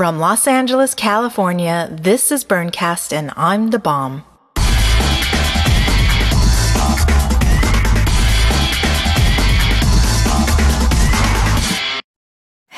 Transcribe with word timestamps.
From 0.00 0.18
Los 0.18 0.46
Angeles, 0.46 0.94
California, 0.94 1.86
this 1.92 2.32
is 2.32 2.42
Burncast 2.42 3.12
and 3.12 3.30
I'm 3.36 3.68
the 3.68 3.78
bomb. 3.78 4.24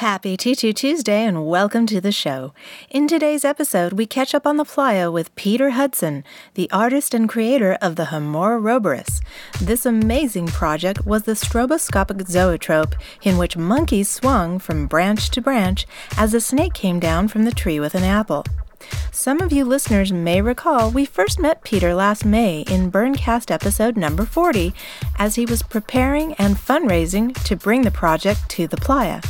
Happy 0.03 0.37
Tutu 0.37 0.73
Tuesday 0.73 1.25
and 1.25 1.47
welcome 1.47 1.87
to 1.87 2.01
the 2.01 2.11
show. 2.11 2.53
In 2.91 3.07
today's 3.07 3.45
episode, 3.45 3.93
we 3.93 4.05
catch 4.05 4.35
up 4.35 4.49
on 4.49 4.57
the 4.57 4.65
playa 4.65 5.13
with 5.13 5.33
Peter 5.37 5.71
Hudson, 5.71 6.25
the 6.55 6.69
artist 6.73 7.15
and 7.15 7.29
creator 7.29 7.79
of 7.81 7.95
the 7.95 8.07
Homouroboros. 8.07 9.21
This 9.61 9.87
amazing 9.87 10.49
project 10.49 11.07
was 11.07 11.23
the 11.23 11.35
stroboscopic 11.35 12.27
zoetrope 12.27 12.97
in 13.23 13.39
which 13.39 13.57
monkeys 13.57 14.11
swung 14.11 14.59
from 14.59 14.89
branch 14.89 15.31
to 15.31 15.41
branch 15.41 15.87
as 16.19 16.35
a 16.35 16.41
snake 16.41 16.75
came 16.75 16.99
down 16.99 17.29
from 17.29 17.45
the 17.45 17.55
tree 17.55 17.79
with 17.79 17.95
an 17.95 18.03
apple. 18.03 18.45
Some 19.13 19.41
of 19.41 19.53
you 19.53 19.65
listeners 19.65 20.13
may 20.13 20.43
recall 20.43 20.91
we 20.91 21.05
first 21.05 21.39
met 21.39 21.63
Peter 21.63 21.95
last 21.95 22.25
May 22.25 22.63
in 22.63 22.91
Burncast 22.91 23.53
episode 23.53 23.97
number 23.97 24.25
40 24.25 24.75
as 25.21 25.37
he 25.37 25.47
was 25.47 25.63
preparing 25.63 26.35
and 26.35 26.57
fundraising 26.57 27.33
to 27.45 27.55
bring 27.55 27.83
the 27.83 27.93
project 27.93 28.49
to 28.49 28.67
the 28.67 28.77
playa. 28.77 29.21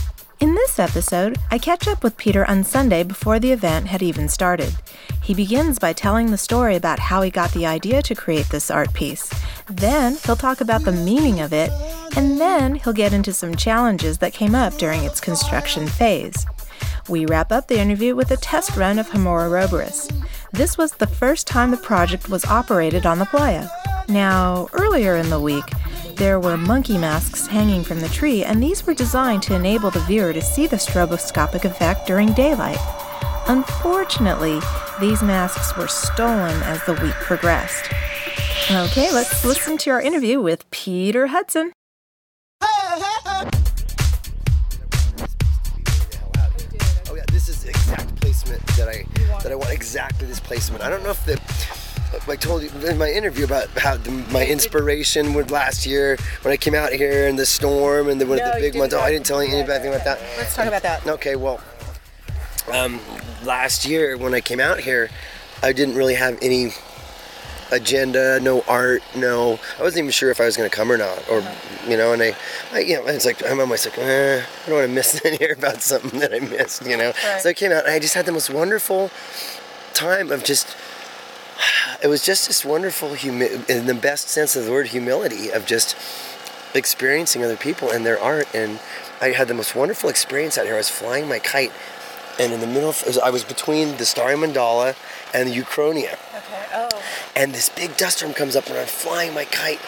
In 0.42 0.56
this 0.56 0.80
episode, 0.80 1.38
I 1.52 1.59
catch 1.59 1.87
up 1.87 2.02
with 2.02 2.16
Peter 2.16 2.45
on 2.50 2.64
Sunday 2.64 3.05
before 3.05 3.38
the 3.38 3.52
event 3.52 3.87
had 3.87 4.02
even 4.02 4.28
started. 4.28 4.74
He 5.23 5.34
begins 5.34 5.78
by 5.78 5.92
telling 5.92 6.33
the 6.33 6.37
story 6.37 6.74
about 6.74 6.98
how 6.98 7.23
he 7.23 7.30
got 7.30 7.52
the 7.52 7.64
idea 7.64 8.02
to 8.02 8.16
create 8.16 8.48
this 8.48 8.69
art 8.69 8.92
piece. 8.92 9.33
Then 9.70 10.16
he'll 10.24 10.34
talk 10.34 10.60
about 10.60 10.83
the 10.83 10.91
meaning 10.91 11.38
of 11.38 11.52
it, 11.52 11.70
and 12.16 12.41
then 12.41 12.74
he'll 12.74 12.92
get 12.92 13.12
into 13.12 13.33
some 13.33 13.55
challenges 13.55 14.19
that 14.19 14.33
came 14.33 14.56
up 14.56 14.77
during 14.78 15.05
its 15.05 15.20
construction 15.20 15.86
phase. 15.86 16.45
We 17.09 17.24
wrap 17.24 17.52
up 17.52 17.69
the 17.69 17.78
interview 17.78 18.16
with 18.16 18.33
a 18.33 18.36
test 18.36 18.77
run 18.77 18.98
of 18.98 19.09
Homouroboros. 19.11 20.11
This 20.50 20.77
was 20.77 20.91
the 20.91 21.06
first 21.06 21.47
time 21.47 21.70
the 21.70 21.77
project 21.77 22.28
was 22.28 22.45
operated 22.47 23.06
on 23.06 23.20
the 23.20 23.27
playa. 23.27 23.69
Now, 24.08 24.67
earlier 24.72 25.14
in 25.14 25.30
the 25.30 25.41
week, 25.41 25.70
there 26.23 26.39
were 26.39 26.56
monkey 26.56 26.97
masks 26.97 27.48
hanging 27.48 27.83
from 27.83 27.98
the 27.98 28.09
tree, 28.11 28.45
and 28.45 28.62
these 28.62 28.87
were 28.87 28.95
designed 28.95 29.42
to 29.42 29.56
enable 29.56 29.91
the 29.91 29.98
viewer 30.03 30.33
to 30.33 30.41
see 30.41 30.69
the 30.69 30.77
stroboscopic 30.77 31.64
effect 31.64 32.06
during 32.06 32.33
daylight. 32.34 32.79
Unfortunately, 33.48 34.61
these 35.01 35.20
masks 35.20 35.77
were 35.77 35.89
stolen 35.89 36.62
as 36.62 36.81
the 36.84 36.92
week 37.03 37.14
progressed. 37.14 37.91
Okay, 38.70 39.11
let's 39.12 39.45
listen 39.45 39.77
to 39.79 39.91
our 39.91 40.01
interview 40.01 40.41
with 40.41 40.70
Peter 40.70 41.27
Hudson. 41.27 41.73
Oh 42.62 43.34
yeah, 47.17 47.25
this 47.33 47.48
is 47.48 47.64
exact 47.64 48.14
placement 48.20 48.64
that 48.77 48.89
I 48.89 49.05
that 49.42 49.51
I 49.51 49.57
want 49.57 49.73
exactly 49.73 50.29
this 50.29 50.39
placement. 50.39 50.84
I 50.84 50.89
don't 50.89 51.03
know 51.03 51.11
if 51.11 51.25
the 51.25 51.41
I 52.28 52.36
told 52.36 52.62
you 52.62 52.70
in 52.86 52.98
my 52.98 53.10
interview 53.10 53.44
about 53.44 53.68
how 53.70 53.96
the, 53.96 54.10
my 54.30 54.46
inspiration 54.46 55.34
was 55.34 55.50
last 55.50 55.86
year 55.86 56.18
when 56.42 56.52
I 56.52 56.56
came 56.56 56.74
out 56.74 56.92
here 56.92 57.27
and 57.27 57.38
the 57.38 57.46
storm 57.46 58.08
and 58.08 58.20
the, 58.20 58.24
no, 58.24 58.36
the 58.36 58.56
big 58.60 58.77
ones. 58.77 58.94
Oh, 58.94 59.00
I 59.00 59.10
didn't 59.10 59.27
tell 59.27 59.42
you 59.42 59.55
anything 59.55 59.88
about 59.88 60.05
that. 60.05 60.20
Let's 60.36 60.55
talk 60.55 60.66
about 60.66 60.83
that. 60.83 61.06
Okay, 61.06 61.36
well, 61.36 61.60
um, 62.72 63.00
last 63.44 63.86
year 63.86 64.16
when 64.16 64.34
I 64.34 64.40
came 64.40 64.60
out 64.60 64.80
here, 64.80 65.10
I 65.62 65.72
didn't 65.72 65.94
really 65.94 66.14
have 66.14 66.38
any 66.42 66.72
agenda, 67.72 68.38
no 68.40 68.62
art, 68.68 69.02
no. 69.16 69.58
I 69.78 69.83
wasn't 69.83 70.00
even 70.00 70.10
sure 70.10 70.30
if 70.30 70.40
I 70.40 70.44
was 70.44 70.56
going 70.56 70.68
to 70.68 70.77
come 70.77 70.92
or 70.92 70.98
not, 70.98 71.28
or 71.30 71.42
you 71.88 71.96
know. 71.96 72.12
And 72.12 72.22
I, 72.22 72.36
I 72.72 72.80
you 72.80 72.96
know, 72.96 73.06
it's 73.06 73.24
like 73.24 73.44
I'm 73.48 73.58
almost 73.58 73.86
like, 73.86 73.98
eh, 73.98 74.42
I 74.42 74.68
don't 74.68 74.77
want 74.77 74.88
to 74.88 74.92
miss 74.92 75.20
and 75.24 75.38
here 75.38 75.55
about 75.58 75.83
something 75.83 76.20
that 76.20 76.33
I 76.33 76.40
missed, 76.40 76.86
you 76.86 76.96
know. 76.96 77.12
Right. 77.24 77.40
So 77.40 77.48
I 77.48 77.55
came 77.55 77.72
out 77.72 77.84
and 77.84 77.92
I 77.92 77.98
just 77.98 78.14
had 78.14 78.27
the 78.27 78.33
most 78.33 78.50
wonderful 78.50 79.10
time 79.94 80.30
of 80.30 80.44
just 80.44 80.77
it 82.03 82.08
was 82.08 82.25
just 82.25 82.48
this 82.48 82.64
wonderful, 82.64 83.14
humi- 83.14 83.62
in 83.69 83.86
the 83.86 83.95
best 83.95 84.28
sense 84.28 84.56
of 84.56 84.64
the 84.64 84.72
word, 84.72 84.89
humility 84.89 85.51
of 85.51 85.64
just 85.64 85.96
experiencing 86.74 87.45
other 87.45 87.57
people 87.57 87.90
and 87.90 88.05
their 88.05 88.18
art. 88.18 88.52
And 88.55 88.80
I 89.20 89.29
had 89.29 89.46
the 89.46 89.55
most 89.55 89.77
wonderful 89.77 90.11
experience 90.11 90.58
out 90.58 90.67
here. 90.67 90.74
I 90.74 90.79
was 90.79 90.89
flying 90.89 91.29
my 91.29 91.39
kite, 91.39 91.73
and 92.40 92.52
in 92.52 92.61
the 92.61 92.67
middle, 92.67 92.90
of, 92.90 93.18
I 93.23 93.30
was 93.30 93.45
between 93.45 93.96
the 93.98 94.05
Starry 94.05 94.35
Mandala 94.35 94.96
and 95.33 95.48
the 95.48 95.55
Uchronia. 95.55 96.14
Okay. 96.35 96.67
Oh. 96.74 96.92
And 97.35 97.55
this 97.55 97.70
big 97.70 97.97
dust 97.97 98.19
storm 98.19 98.35
comes 98.35 98.57
up, 98.57 98.67
and 98.67 98.77
I'm 98.77 98.87
flying 98.87 99.33
my 99.33 99.45
kite 99.47 99.81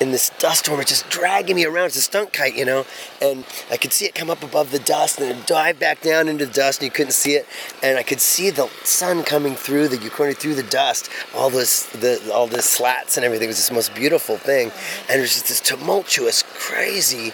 in 0.00 0.12
this 0.12 0.30
dust 0.38 0.64
storm. 0.64 0.80
It's 0.80 0.90
just 0.90 1.08
dragging 1.10 1.56
me 1.56 1.66
around. 1.66 1.86
It's 1.86 1.96
a 1.96 2.00
stunt 2.00 2.32
kite, 2.32 2.56
you 2.56 2.64
know. 2.64 2.86
And 3.20 3.44
I 3.70 3.76
could 3.76 3.92
see 3.92 4.06
it 4.06 4.14
come 4.14 4.30
up 4.30 4.42
above 4.42 4.70
the 4.70 4.78
dust 4.78 5.20
and 5.20 5.30
then 5.30 5.42
dive 5.46 5.78
back 5.78 6.00
down 6.00 6.26
into 6.26 6.46
the 6.46 6.52
dust, 6.52 6.80
and 6.80 6.86
you 6.86 6.90
couldn't 6.90 7.12
see 7.12 7.32
it. 7.32 7.46
And 7.82 7.98
I 7.98 8.02
could 8.02 8.20
see 8.20 8.48
the 8.48 8.68
sun 8.82 9.24
coming 9.24 9.54
through 9.54 9.88
the 9.88 9.98
Uchronia 9.98 10.36
through 10.36 10.54
the 10.54 10.62
dust, 10.62 11.10
all 11.34 11.50
this, 11.50 11.84
the, 11.86 12.30
all 12.32 12.46
the 12.46 12.62
slats 12.62 13.18
and 13.18 13.26
everything. 13.26 13.46
It 13.46 13.48
was 13.48 13.56
this 13.58 13.70
most 13.70 13.94
beautiful 13.94 14.38
thing. 14.38 14.72
And 15.10 15.18
it 15.18 15.20
was 15.20 15.34
just 15.34 15.48
this 15.48 15.60
tumultuous, 15.60 16.42
crazy 16.54 17.32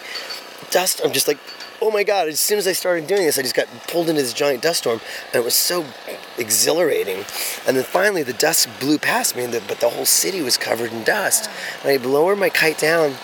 dust. 0.71 1.01
I'm 1.05 1.13
just 1.13 1.27
like 1.29 1.39
oh 1.83 1.91
my 1.91 2.03
god, 2.03 2.29
as 2.29 2.39
soon 2.39 2.57
as 2.57 2.65
I 2.65 2.71
started 2.71 3.07
doing 3.07 3.25
this, 3.25 3.37
I 3.37 3.41
just 3.41 3.55
got 3.55 3.67
pulled 3.89 4.07
into 4.07 4.21
this 4.21 4.31
giant 4.31 4.63
dust 4.63 4.79
storm, 4.79 5.01
and 5.27 5.35
it 5.41 5.43
was 5.43 5.53
so 5.53 5.85
exhilarating. 6.37 7.25
And 7.67 7.75
then 7.75 7.83
finally, 7.83 8.23
the 8.23 8.31
dust 8.31 8.69
blew 8.79 8.97
past 8.97 9.35
me, 9.35 9.45
the, 9.47 9.61
but 9.67 9.81
the 9.81 9.89
whole 9.89 10.05
city 10.05 10.41
was 10.41 10.55
covered 10.55 10.93
in 10.93 11.03
dust. 11.03 11.49
And 11.83 11.91
I 11.91 11.97
lowered 11.97 12.39
my 12.39 12.47
kite 12.47 12.77
down, 12.77 13.15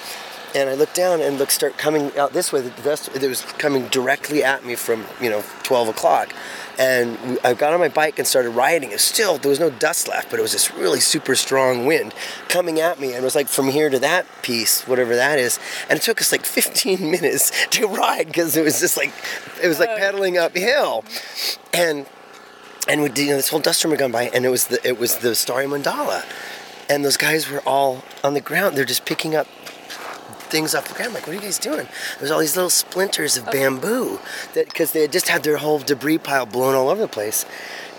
and 0.55 0.69
I 0.69 0.73
looked 0.73 0.95
down 0.95 1.21
and 1.21 1.37
look 1.37 1.51
start 1.51 1.77
coming 1.77 2.15
out 2.17 2.33
this 2.33 2.51
way. 2.51 2.61
The 2.61 2.69
dust 2.81 3.09
it 3.13 3.27
was 3.27 3.41
coming 3.41 3.87
directly 3.87 4.43
at 4.43 4.65
me 4.65 4.75
from 4.75 5.05
you 5.21 5.29
know 5.29 5.43
12 5.63 5.89
o'clock, 5.89 6.33
and 6.77 7.39
I 7.43 7.53
got 7.53 7.73
on 7.73 7.79
my 7.79 7.89
bike 7.89 8.19
and 8.19 8.27
started 8.27 8.51
riding. 8.51 8.91
It 8.91 8.99
still 8.99 9.37
there 9.37 9.49
was 9.49 9.59
no 9.59 9.69
dust 9.69 10.07
left, 10.07 10.29
but 10.29 10.39
it 10.39 10.41
was 10.41 10.53
this 10.53 10.73
really 10.73 10.99
super 10.99 11.35
strong 11.35 11.85
wind 11.85 12.13
coming 12.47 12.79
at 12.79 12.99
me, 12.99 13.09
and 13.09 13.17
it 13.17 13.23
was 13.23 13.35
like 13.35 13.47
from 13.47 13.69
here 13.69 13.89
to 13.89 13.99
that 13.99 14.25
piece, 14.41 14.87
whatever 14.87 15.15
that 15.15 15.39
is, 15.39 15.59
and 15.89 15.99
it 15.99 16.03
took 16.03 16.21
us 16.21 16.31
like 16.31 16.45
15 16.45 16.99
minutes 17.11 17.51
to 17.67 17.87
ride 17.87 18.27
because 18.27 18.55
it 18.57 18.63
was 18.63 18.79
just 18.79 18.97
like 18.97 19.13
it 19.61 19.67
was 19.67 19.79
like 19.79 19.95
pedaling 19.97 20.37
uphill, 20.37 21.03
and 21.73 22.05
and 22.87 23.03
we, 23.03 23.11
you 23.15 23.27
know, 23.27 23.35
this 23.35 23.49
whole 23.49 23.59
dust 23.59 23.79
storm 23.79 23.91
had 23.91 23.99
gone 23.99 24.11
by, 24.11 24.23
and 24.23 24.45
it 24.45 24.49
was 24.49 24.67
the 24.67 24.85
it 24.87 24.99
was 24.99 25.17
the 25.17 25.35
starry 25.35 25.65
mandala, 25.65 26.25
and 26.89 27.05
those 27.05 27.17
guys 27.17 27.49
were 27.49 27.61
all 27.61 28.03
on 28.23 28.33
the 28.33 28.41
ground. 28.41 28.75
They're 28.75 28.85
just 28.85 29.05
picking 29.05 29.35
up 29.35 29.47
things 30.49 30.75
off 30.75 30.87
the 30.87 30.93
ground. 30.93 31.09
I'm 31.09 31.13
like, 31.13 31.27
what 31.27 31.33
are 31.33 31.39
you 31.39 31.41
guys 31.41 31.57
doing? 31.59 31.87
There's 32.17 32.31
all 32.31 32.39
these 32.39 32.55
little 32.55 32.69
splinters 32.69 33.37
of 33.37 33.45
bamboo 33.51 34.19
that 34.53 34.65
because 34.65 34.91
they 34.91 35.01
had 35.01 35.11
just 35.11 35.27
had 35.27 35.43
their 35.43 35.57
whole 35.57 35.79
debris 35.79 36.17
pile 36.17 36.45
blown 36.45 36.75
all 36.75 36.89
over 36.89 37.01
the 37.01 37.07
place. 37.07 37.45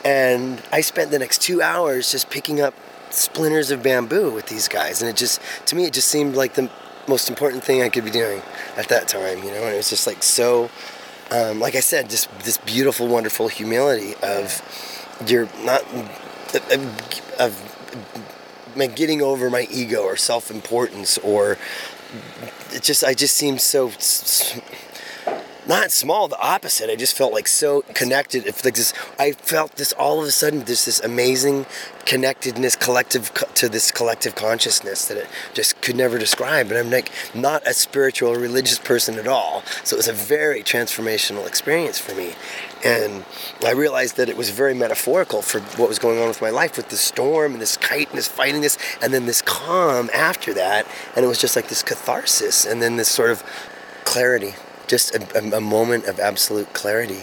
And 0.05 0.63
I 0.73 0.81
spent 0.81 1.11
the 1.11 1.19
next 1.19 1.43
two 1.43 1.61
hours 1.61 2.11
just 2.11 2.31
picking 2.31 2.61
up 2.61 2.75
splinters 3.11 3.71
of 3.71 3.83
bamboo 3.83 4.31
with 4.31 4.47
these 4.47 4.69
guys, 4.69 5.03
and 5.03 5.11
it 5.11 5.17
just 5.17 5.41
to 5.67 5.77
me 5.77 5.85
it 5.85 5.93
just 5.93 6.09
seemed 6.09 6.35
like 6.37 6.55
the 6.55 6.71
most 7.09 7.29
important 7.29 7.65
thing 7.65 7.83
I 7.83 7.89
could 7.89 8.05
be 8.05 8.11
doing 8.11 8.41
at 8.77 8.89
that 8.89 9.09
time, 9.09 9.39
you 9.39 9.51
know. 9.51 9.65
And 9.65 9.75
it 9.75 9.77
was 9.77 9.91
just 9.91 10.07
like 10.07 10.23
so, 10.23 10.71
um, 11.31 11.61
like 11.61 11.75
I 11.75 11.81
said, 11.81 12.09
just 12.09 12.31
this 12.41 12.59
beautiful, 12.59 13.09
wonderful 13.09 13.49
humility 13.49 14.15
of 14.23 14.63
you're 15.27 15.49
not 15.65 15.83
of, 15.93 17.37
of 17.39 18.95
getting 18.95 19.21
over 19.21 19.51
my 19.51 19.67
ego 19.71 20.03
or 20.03 20.17
self-importance 20.17 21.19
or 21.19 21.59
it 22.73 22.83
just 22.83 23.05
I 23.05 23.15
just 23.15 23.37
seemed 23.37 23.61
so 23.61 23.91
not 25.71 25.93
small, 25.93 26.27
the 26.27 26.39
opposite. 26.41 26.91
I 26.91 26.97
just 26.97 27.17
felt 27.17 27.33
like 27.33 27.47
so 27.47 27.83
connected. 27.95 28.45
If 28.45 28.65
like 28.65 28.75
this, 28.75 28.93
I 29.21 29.31
felt 29.31 29.77
this 29.77 29.93
all 29.93 30.21
of 30.21 30.27
a 30.27 30.33
sudden. 30.33 30.65
There's 30.65 30.85
this 30.85 30.99
amazing 30.99 31.65
connectedness, 32.05 32.75
collective 32.75 33.33
to 33.55 33.69
this 33.69 33.93
collective 33.93 34.35
consciousness 34.35 35.07
that 35.07 35.17
it 35.17 35.29
just 35.55 35.81
could 35.81 35.95
never 35.95 36.19
describe. 36.19 36.71
And 36.71 36.77
I'm 36.77 36.91
like 36.91 37.13
not 37.37 37.65
a 37.69 37.73
spiritual, 37.73 38.35
religious 38.35 38.81
person 38.81 39.17
at 39.17 39.29
all. 39.29 39.63
So 39.85 39.95
it 39.95 39.99
was 39.99 40.09
a 40.09 40.13
very 40.13 40.65
transformational 40.65 41.47
experience 41.47 42.01
for 42.01 42.17
me. 42.17 42.35
And 42.85 43.25
I 43.65 43.71
realized 43.71 44.17
that 44.17 44.29
it 44.29 44.37
was 44.37 44.51
very 44.51 44.75
metaphorical 44.75 45.41
for 45.41 45.61
what 45.79 45.89
was 45.89 46.01
going 46.01 46.19
on 46.19 46.27
with 46.27 46.43
my 46.43 46.51
life, 46.51 46.77
with 46.77 46.89
the 46.89 46.97
storm 46.97 47.53
and 47.53 47.63
this 47.63 47.77
kite 47.77 48.09
and 48.09 48.19
this 48.19 48.27
fighting 48.27 48.61
this, 48.61 48.77
and 49.01 49.15
then 49.15 49.27
this 49.27 49.41
calm 49.41 50.11
after 50.13 50.53
that. 50.55 50.85
And 51.15 51.25
it 51.25 51.29
was 51.29 51.39
just 51.39 51.55
like 51.55 51.69
this 51.69 51.85
catharsis, 51.85 52.67
and 52.67 52.83
then 52.83 52.97
this 52.97 53.09
sort 53.09 53.31
of 53.31 53.45
clarity 54.05 54.55
just 54.91 55.15
a, 55.15 55.57
a, 55.57 55.61
moment 55.61 56.07
of 56.07 56.19
absolute 56.19 56.73
clarity. 56.75 57.21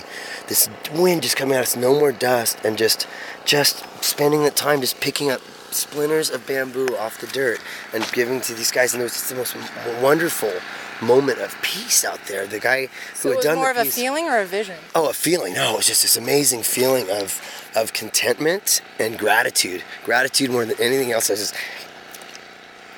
This 0.48 0.70
wind 0.96 1.22
just 1.22 1.36
coming 1.36 1.56
out, 1.58 1.64
it's 1.64 1.76
no 1.76 2.00
more 2.00 2.14
dust, 2.14 2.58
and 2.64 2.78
just 2.78 3.06
just 3.44 3.84
spending 4.04 4.44
the 4.44 4.52
time 4.52 4.80
just 4.80 5.02
picking 5.02 5.30
up 5.30 5.42
splinters 5.72 6.30
of 6.30 6.48
bamboo 6.48 6.88
off 6.98 7.20
the 7.20 7.28
dirt 7.28 7.60
and 7.94 8.10
giving 8.14 8.40
to 8.42 8.54
these 8.54 8.72
guys, 8.72 8.94
and 8.94 9.02
it 9.02 9.04
was 9.04 9.14
just 9.14 9.30
the 9.30 9.36
most 9.36 9.56
wonderful 10.02 10.52
moment 11.02 11.40
of 11.40 11.56
peace 11.62 12.06
out 12.06 12.20
there. 12.28 12.48
The 12.48 12.60
guy 12.60 12.88
so 13.14 13.30
who 13.30 13.36
had 13.36 13.44
done 13.44 13.58
more 13.58 13.72
of 13.72 13.78
piece, 13.78 13.98
a 13.98 14.00
feeling 14.02 14.26
or 14.26 14.40
a 14.40 14.46
vision? 14.46 14.78
Oh, 14.96 15.10
a 15.10 15.14
feeling. 15.14 15.54
No, 15.54 15.74
it 15.74 15.78
was 15.78 15.88
just 15.88 16.02
this 16.02 16.16
amazing 16.16 16.64
feeling 16.64 17.10
of 17.12 17.42
of 17.76 17.92
contentment 17.92 18.82
and 18.98 19.20
gratitude. 19.20 19.84
Gratitude 20.06 20.50
more 20.50 20.66
than 20.66 20.80
anything 20.82 21.12
else. 21.12 21.30
I 21.30 21.36
just 21.36 21.54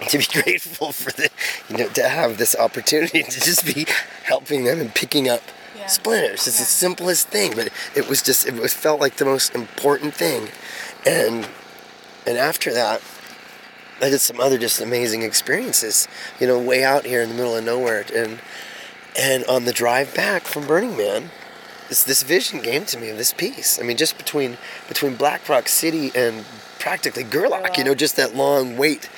to 0.07 0.17
be 0.17 0.25
grateful 0.41 0.91
for 0.91 1.11
the 1.11 1.29
you 1.69 1.77
know 1.77 1.89
to 1.89 2.07
have 2.07 2.37
this 2.37 2.55
opportunity 2.55 3.23
to 3.23 3.39
just 3.39 3.65
be 3.65 3.85
helping 4.23 4.63
them 4.63 4.79
and 4.79 4.93
picking 4.93 5.29
up 5.29 5.41
yeah. 5.77 5.87
splinters. 5.87 6.47
It's 6.47 6.59
the 6.59 6.65
simplest 6.65 7.27
thing, 7.29 7.53
but 7.55 7.69
it 7.95 8.07
was 8.07 8.21
just 8.21 8.47
it 8.47 8.55
was 8.55 8.73
felt 8.73 8.99
like 8.99 9.15
the 9.15 9.25
most 9.25 9.53
important 9.55 10.13
thing, 10.13 10.49
and 11.05 11.47
and 12.27 12.37
after 12.37 12.73
that, 12.73 13.01
I 14.01 14.09
did 14.09 14.19
some 14.19 14.39
other 14.39 14.57
just 14.57 14.81
amazing 14.81 15.23
experiences. 15.23 16.07
You 16.39 16.47
know, 16.47 16.59
way 16.59 16.83
out 16.83 17.05
here 17.05 17.21
in 17.21 17.29
the 17.29 17.35
middle 17.35 17.55
of 17.55 17.63
nowhere, 17.63 18.05
and 18.15 18.39
and 19.17 19.43
on 19.45 19.65
the 19.65 19.73
drive 19.73 20.13
back 20.13 20.43
from 20.43 20.67
Burning 20.67 20.97
Man, 20.97 21.31
this 21.89 22.03
this 22.03 22.23
vision 22.23 22.61
came 22.61 22.85
to 22.85 22.99
me 22.99 23.09
of 23.09 23.17
this 23.17 23.33
piece. 23.33 23.79
I 23.79 23.83
mean, 23.83 23.97
just 23.97 24.17
between 24.17 24.57
between 24.87 25.15
Black 25.15 25.47
Rock 25.49 25.67
City 25.67 26.11
and 26.15 26.45
practically 26.79 27.23
Gerlach, 27.23 27.77
you 27.77 27.83
know, 27.83 27.95
just 27.95 28.15
that 28.15 28.35
long 28.35 28.77
wait. 28.77 29.09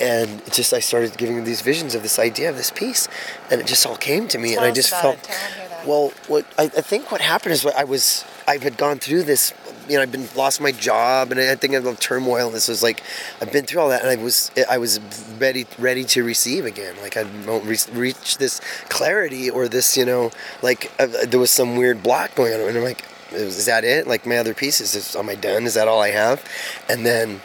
And 0.00 0.40
it 0.46 0.52
just 0.52 0.72
I 0.72 0.80
started 0.80 1.16
giving 1.18 1.44
these 1.44 1.60
visions 1.60 1.94
of 1.94 2.02
this 2.02 2.18
idea 2.18 2.48
of 2.48 2.56
this 2.56 2.70
piece, 2.70 3.08
and 3.50 3.60
it 3.60 3.66
just 3.66 3.84
all 3.86 3.96
came 3.96 4.28
to 4.28 4.38
me, 4.38 4.54
Tell 4.54 4.62
and 4.64 4.72
I 4.72 4.74
just 4.74 4.90
felt. 4.90 5.16
it. 5.16 5.22
Tell 5.24 5.36
'em 5.36 5.52
hear 5.58 5.68
that. 5.68 5.86
Well, 5.86 6.12
what 6.28 6.46
I, 6.58 6.64
I 6.64 6.68
think 6.82 7.10
what 7.12 7.20
happened 7.20 7.52
is 7.52 7.64
what 7.64 7.76
I 7.76 7.84
was 7.84 8.24
I 8.48 8.56
had 8.58 8.76
gone 8.76 8.98
through 8.98 9.24
this. 9.24 9.52
You 9.88 9.96
know, 9.96 10.02
I've 10.02 10.12
been 10.12 10.28
lost 10.36 10.60
my 10.60 10.70
job, 10.72 11.32
and 11.32 11.40
I 11.40 11.54
think 11.56 11.74
of 11.74 11.98
turmoil. 11.98 12.46
And 12.46 12.54
this 12.54 12.68
was 12.68 12.80
like, 12.82 13.02
I've 13.42 13.50
been 13.50 13.64
through 13.66 13.80
all 13.80 13.88
that, 13.88 14.02
and 14.02 14.10
I 14.10 14.22
was 14.22 14.50
I 14.70 14.78
was 14.78 15.00
ready 15.38 15.66
ready 15.78 16.04
to 16.04 16.22
receive 16.22 16.64
again. 16.64 16.94
Like 17.02 17.16
I'd 17.16 17.26
re- 17.46 17.76
reached 17.92 18.38
this 18.38 18.60
clarity, 18.88 19.50
or 19.50 19.68
this 19.68 19.96
you 19.96 20.04
know, 20.04 20.30
like 20.62 20.90
uh, 20.98 21.06
there 21.26 21.40
was 21.40 21.50
some 21.50 21.76
weird 21.76 22.02
block 22.02 22.34
going 22.36 22.54
on, 22.54 22.60
and 22.60 22.76
I'm 22.78 22.84
like, 22.84 23.04
is 23.32 23.58
is 23.58 23.66
that 23.66 23.84
it? 23.84 24.06
Like 24.06 24.26
my 24.26 24.38
other 24.38 24.54
pieces, 24.54 24.94
is, 24.94 25.16
am 25.16 25.28
I 25.28 25.34
done? 25.34 25.64
Is 25.64 25.74
that 25.74 25.88
all 25.88 26.00
I 26.00 26.10
have? 26.10 26.44
And 26.88 27.04
then 27.04 27.40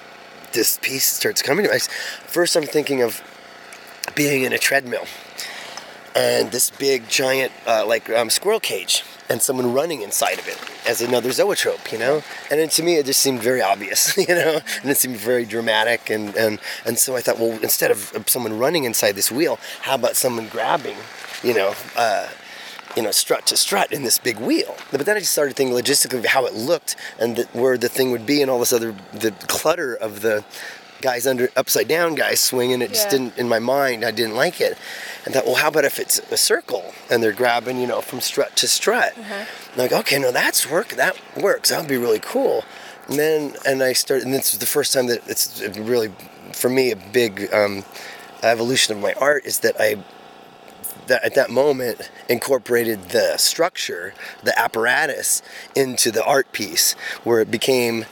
this 0.55 0.79
piece 0.81 1.05
starts 1.05 1.41
coming 1.41 1.65
to 1.65 1.71
me. 1.71 1.79
First, 2.25 2.55
I'm 2.55 2.63
thinking 2.63 3.03
of 3.03 3.21
being 4.15 4.43
in 4.43 4.53
a 4.53 4.57
treadmill 4.57 5.05
and 6.15 6.51
this 6.51 6.69
big 6.69 7.09
giant 7.09 7.51
uh, 7.67 7.85
like 7.85 8.09
um, 8.09 8.29
squirrel 8.29 8.59
cage 8.59 9.03
and 9.29 9.41
someone 9.41 9.73
running 9.73 10.01
inside 10.01 10.39
of 10.39 10.47
it 10.47 10.57
as 10.87 11.01
another 11.01 11.31
zoetrope 11.31 11.91
you 11.91 11.97
know 11.97 12.23
and 12.49 12.71
to 12.71 12.83
me 12.83 12.95
it 12.95 13.05
just 13.05 13.19
seemed 13.19 13.41
very 13.41 13.61
obvious 13.61 14.15
you 14.29 14.33
know 14.33 14.59
and 14.81 14.91
it 14.91 14.97
seemed 14.97 15.17
very 15.17 15.45
dramatic 15.45 16.09
and 16.09 16.35
and 16.35 16.59
and 16.85 16.97
so 16.97 17.15
i 17.15 17.21
thought 17.21 17.37
well 17.37 17.59
instead 17.61 17.91
of 17.91 18.13
of 18.15 18.29
someone 18.29 18.57
running 18.57 18.85
inside 18.85 19.13
this 19.13 19.31
wheel 19.31 19.59
how 19.81 19.95
about 19.95 20.15
someone 20.15 20.47
grabbing 20.47 20.97
you 21.43 21.53
know 21.53 21.73
uh, 21.97 22.29
you 22.95 23.03
know, 23.03 23.11
strut 23.11 23.45
to 23.47 23.57
strut 23.57 23.91
in 23.91 24.03
this 24.03 24.17
big 24.17 24.39
wheel. 24.39 24.75
But 24.91 25.05
then 25.05 25.17
I 25.17 25.19
just 25.19 25.31
started 25.31 25.55
thinking 25.55 25.75
logistically 25.75 26.19
of 26.19 26.25
how 26.25 26.45
it 26.45 26.53
looked 26.53 26.95
and 27.19 27.35
the, 27.35 27.43
where 27.53 27.77
the 27.77 27.89
thing 27.89 28.11
would 28.11 28.25
be 28.25 28.41
and 28.41 28.49
all 28.49 28.59
this 28.59 28.73
other, 28.73 28.95
the 29.13 29.31
clutter 29.47 29.95
of 29.95 30.21
the 30.21 30.45
guys 31.01 31.27
under, 31.27 31.49
upside 31.55 31.87
down 31.87 32.15
guys 32.15 32.39
swinging. 32.39 32.81
It 32.81 32.89
just 32.89 33.09
didn't, 33.09 33.37
in 33.37 33.49
my 33.49 33.59
mind, 33.59 34.03
I 34.05 34.11
didn't 34.11 34.35
like 34.35 34.61
it. 34.61 34.77
And 35.25 35.33
thought, 35.33 35.45
well, 35.45 35.55
how 35.55 35.67
about 35.67 35.85
if 35.85 35.99
it's 35.99 36.19
a 36.31 36.37
circle 36.37 36.93
and 37.11 37.21
they're 37.21 37.33
grabbing, 37.33 37.79
you 37.79 37.87
know, 37.87 38.01
from 38.01 38.21
strut 38.21 38.55
to 38.57 38.67
strut? 38.67 39.13
I'm 39.73 39.77
like, 39.77 39.91
okay, 39.91 40.17
no, 40.17 40.31
that's 40.31 40.69
work. 40.69 40.89
That 40.89 41.19
works. 41.35 41.69
That 41.69 41.81
would 41.81 41.89
be 41.89 41.97
really 41.97 42.19
cool. 42.19 42.63
And 43.07 43.19
then, 43.19 43.55
and 43.65 43.83
I 43.83 43.93
started, 43.93 44.25
and 44.25 44.33
this 44.33 44.53
is 44.53 44.59
the 44.59 44.65
first 44.65 44.93
time 44.93 45.07
that 45.07 45.27
it's 45.27 45.61
really, 45.77 46.11
for 46.53 46.69
me, 46.69 46.91
a 46.91 46.95
big 46.95 47.53
um, 47.53 47.83
evolution 48.41 48.95
of 48.95 49.01
my 49.01 49.13
art 49.13 49.45
is 49.45 49.59
that 49.59 49.75
I 49.79 50.03
that 51.07 51.23
at 51.23 51.35
that 51.35 51.49
moment 51.49 52.11
incorporated 52.29 53.09
the 53.09 53.37
structure, 53.37 54.13
the 54.43 54.57
apparatus 54.59 55.41
into 55.75 56.11
the 56.11 56.23
art 56.23 56.51
piece, 56.51 56.93
where 57.23 57.41
it 57.41 57.51
became 57.51 58.05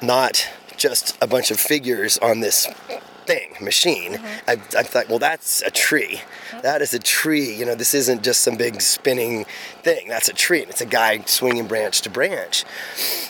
not 0.00 0.48
just 0.76 1.16
a 1.22 1.26
bunch 1.26 1.50
of 1.50 1.60
figures 1.60 2.18
on 2.18 2.40
this 2.40 2.66
thing, 3.26 3.54
machine. 3.60 4.14
Mm-hmm. 4.14 4.50
I, 4.50 4.52
I 4.52 4.82
thought, 4.82 5.08
well, 5.08 5.18
that's 5.18 5.62
a 5.62 5.70
tree. 5.70 6.20
Mm-hmm. 6.50 6.60
That 6.62 6.82
is 6.82 6.92
a 6.94 6.98
tree. 6.98 7.54
You 7.54 7.64
know, 7.64 7.74
this 7.74 7.94
isn't 7.94 8.22
just 8.22 8.40
some 8.40 8.56
big 8.56 8.80
spinning 8.80 9.46
thing. 9.82 10.08
That's 10.08 10.28
a 10.28 10.32
tree, 10.32 10.60
and 10.62 10.70
it's 10.70 10.80
a 10.80 10.86
guy 10.86 11.20
swinging 11.26 11.66
branch 11.66 12.00
to 12.02 12.10
branch. 12.10 12.64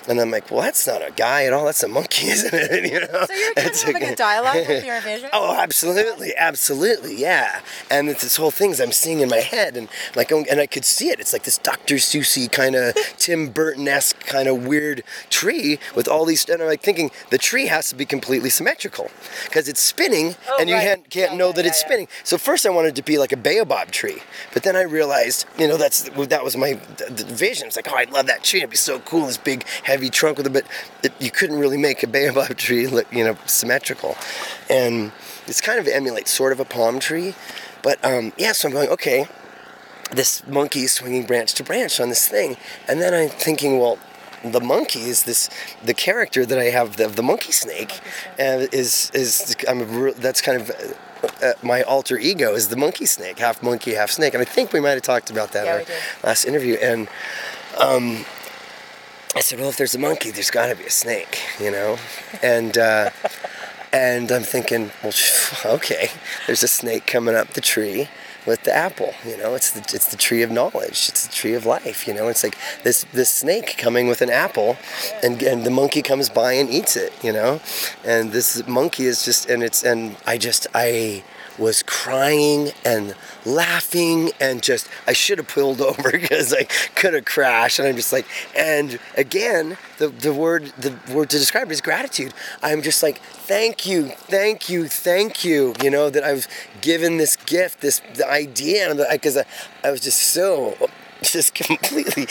And 0.09 0.21
I'm 0.21 0.31
like, 0.31 0.51
well, 0.51 0.63
that's 0.63 0.87
not 0.87 1.01
a 1.07 1.13
guy 1.13 1.45
at 1.45 1.53
all. 1.53 1.65
That's 1.67 1.83
a 1.83 1.89
monkey, 1.89 2.27
isn't 2.31 2.53
it? 2.55 2.83
You 2.93 3.01
know? 3.01 3.27
So 3.27 3.33
you're 3.35 3.55
kind 3.55 3.59
of 3.59 3.73
It's 3.73 3.83
having 3.83 4.03
a 4.03 4.17
dialogue 4.17 4.57
with 4.69 4.85
your 4.85 5.01
vision? 5.13 5.31
Oh, 5.33 5.55
absolutely, 5.57 6.35
absolutely, 6.37 7.15
yeah. 7.17 7.61
And 7.91 8.09
it's 8.09 8.23
this 8.23 8.37
whole 8.37 8.51
things 8.51 8.81
I'm 8.81 8.93
seeing 8.93 9.21
in 9.21 9.29
my 9.29 9.39
head, 9.41 9.77
and 9.77 9.89
like, 10.15 10.31
and 10.31 10.61
I 10.61 10.67
could 10.67 10.85
see 10.85 11.09
it. 11.11 11.21
It's 11.21 11.33
like 11.33 11.45
this 11.45 11.59
Dr. 11.59 11.97
Seussy 11.97 12.51
kind 12.51 12.75
of 12.75 12.95
Tim 13.17 13.49
Burton-esque 13.51 14.21
kind 14.27 14.49
of 14.49 14.67
weird 14.67 15.03
tree 15.31 15.79
with 15.95 16.09
all 16.09 16.25
these. 16.25 16.49
And 16.49 16.61
I'm 16.61 16.69
like 16.69 16.83
thinking 16.83 17.11
the 17.31 17.39
tree 17.39 17.67
has 17.67 17.89
to 17.91 17.95
be 17.95 18.05
completely 18.05 18.51
symmetrical 18.51 19.11
because 19.45 19.69
it's 19.69 19.81
spinning, 19.81 20.35
Oh, 20.49 20.57
and 20.61 20.69
you 20.69 20.75
right. 20.77 20.83
can't, 20.85 21.11
can't 21.11 21.33
Yeah, 21.33 21.37
know 21.39 21.47
yeah, 21.49 21.53
that 21.53 21.65
yeah, 21.65 21.69
it's 21.71 21.81
spinning. 21.81 22.09
So 22.25 22.37
first 22.39 22.67
I 22.67 22.71
wanted 22.71 22.97
to 22.97 23.03
be 23.03 23.17
like 23.19 23.33
a 23.33 23.37
baobab 23.37 23.91
tree, 23.91 24.23
but 24.53 24.63
then 24.65 24.77
I 24.77 24.83
realized, 24.83 25.47
you 25.59 25.69
know, 25.69 25.77
that's 25.77 26.09
that 26.11 26.42
was 26.45 26.57
my 26.57 26.75
vision. 27.11 27.67
It's 27.67 27.77
like, 27.77 27.89
oh, 27.91 27.97
I 27.97 28.05
love 28.05 28.27
that 28.27 28.43
tree. 28.43 28.61
It'd 28.61 28.71
be 28.71 28.77
so 28.77 28.99
cool, 29.01 29.27
this 29.27 29.39
big 29.39 29.67
heavy 29.85 30.11
trunk 30.11 30.39
with 30.39 30.47
it, 30.47 30.53
but 30.53 30.65
it, 31.03 31.13
you 31.21 31.31
couldn't 31.31 31.59
really 31.59 31.77
make 31.77 32.03
a 32.03 32.07
baobab 32.07 32.57
tree 32.57 32.87
look, 32.87 33.13
you 33.13 33.25
know, 33.25 33.37
symmetrical, 33.47 34.17
and 34.69 35.13
it's 35.47 35.61
kind 35.61 35.79
of 35.79 35.87
emulates 35.89 36.31
sort 36.31 36.53
of 36.53 36.61
a 36.61 36.65
palm 36.65 36.99
tree, 36.99 37.35
but 37.83 38.03
um, 38.05 38.33
yeah. 38.37 38.53
So 38.53 38.69
I'm 38.69 38.75
going, 38.75 38.89
okay, 38.91 39.27
this 40.13 40.47
monkey 40.47 40.81
is 40.81 40.93
swinging 40.93 41.27
branch 41.27 41.55
to 41.55 41.65
branch 41.65 42.01
on 42.01 42.09
this 42.09 42.29
thing, 42.29 42.57
and 42.89 43.01
then 43.01 43.15
I'm 43.15 43.29
thinking, 43.29 43.79
well, 43.79 43.99
the 44.45 44.61
monkey 44.61 45.01
is 45.01 45.25
this 45.25 45.49
the 45.85 45.95
character 45.95 46.45
that 46.45 46.59
I 46.59 46.65
have 46.65 46.97
the, 46.97 47.09
the 47.09 47.23
monkey 47.23 47.53
snake, 47.53 48.01
uh, 48.39 48.67
is 48.73 49.11
is 49.15 49.57
I'm 49.69 49.81
a, 49.81 50.13
that's 50.13 50.41
kind 50.41 50.61
of. 50.61 50.71
Uh, 51.43 51.53
my 51.63 51.83
alter 51.83 52.19
ego 52.19 52.55
is 52.55 52.69
the 52.69 52.77
monkey 52.77 53.07
snake, 53.07 53.39
half 53.39 53.63
monkey, 53.63 53.95
half 53.95 54.11
snake, 54.11 54.35
and 54.35 54.41
I 54.41 54.45
think 54.45 54.73
we 54.73 54.81
might 54.81 54.91
have 54.93 55.03
talked 55.03 55.31
about 55.31 55.53
that 55.53 55.67
Yeah, 55.67 55.81
in 55.81 55.81
our 55.83 56.29
last 56.29 56.45
interview. 56.45 56.75
And 56.75 57.09
um, 57.79 58.25
I 59.35 59.41
said, 59.41 59.61
well, 59.61 59.69
if 59.69 59.77
there's 59.77 59.95
a 59.95 59.99
monkey, 59.99 60.31
there's 60.31 60.51
got 60.51 60.67
to 60.67 60.77
be 60.77 60.85
a 60.85 60.91
snake, 60.91 61.41
you 61.61 61.71
know, 61.71 61.99
and 62.43 62.77
uh, 62.77 63.11
and 63.93 64.31
I'm 64.33 64.43
thinking, 64.43 64.91
well, 65.03 65.13
okay, 65.77 66.11
there's 66.47 66.63
a 66.63 66.69
snake 66.69 67.07
coming 67.07 67.35
up 67.35 67.49
the 67.49 67.61
tree 67.61 68.09
with 68.47 68.63
the 68.65 68.75
apple, 68.75 69.13
you 69.27 69.37
know, 69.37 69.55
it's 69.55 69.71
the 69.71 69.81
it's 69.95 70.11
the 70.11 70.17
tree 70.17 70.43
of 70.43 70.51
knowledge, 70.51 71.09
it's 71.09 71.27
the 71.27 71.33
tree 71.33 71.55
of 71.55 71.65
life, 71.67 72.07
you 72.07 72.15
know, 72.15 72.29
it's 72.29 72.43
like 72.43 72.57
this 72.83 73.05
this 73.13 73.31
snake 73.31 73.77
coming 73.79 74.09
with 74.09 74.23
an 74.23 74.31
apple, 74.31 74.77
and 75.23 75.43
and 75.43 75.65
the 75.65 75.71
monkey 75.71 76.03
comes 76.03 76.29
by 76.29 76.53
and 76.53 76.69
eats 76.71 76.97
it, 76.97 77.13
you 77.23 77.33
know, 77.33 77.61
and 78.05 78.33
this 78.33 78.67
monkey 78.67 79.07
is 79.07 79.25
just 79.25 79.49
and 79.49 79.63
it's 79.63 79.83
and 79.83 80.17
I 80.27 80.39
just 80.39 80.67
I 80.75 81.23
was 81.59 81.83
crying 81.83 82.71
and 82.85 83.15
laughing 83.45 84.31
and 84.41 84.63
just 84.63 84.89
I 85.07 85.13
should 85.13 85.39
have 85.39 85.49
pulled 85.49 85.81
over 85.93 86.11
because 86.11 86.53
I 86.53 86.65
could 86.95 87.15
have 87.15 87.25
crashed. 87.25 87.79
And 87.79 87.89
I'm 87.89 87.97
just 87.97 88.13
like 88.13 88.27
and 88.57 88.99
again 89.17 89.77
the, 89.99 90.09
the 90.09 90.33
word 90.33 90.73
the 90.79 90.97
word 91.13 91.31
to 91.31 91.39
describe 91.39 91.69
it 91.69 91.73
is 91.73 91.81
gratitude. 91.81 92.35
I'm 92.63 92.83
just 92.83 93.03
like 93.03 93.19
thank 93.19 93.87
you 93.87 94.09
thank 94.09 94.69
you 94.69 94.89
thank 94.89 95.45
you 95.45 95.75
you 95.83 95.91
know 95.91 96.11
that 96.11 96.25
I've 96.25 96.47
given 96.81 97.17
this 97.17 97.37
gift 97.37 97.81
this 97.81 98.01
the 98.15 98.29
idea 98.29 98.95
because 99.11 99.37
I, 99.37 99.45
I 99.85 99.91
was 99.91 100.01
just 100.01 100.21
so 100.21 100.77
just 101.33 101.55
completely 101.55 102.27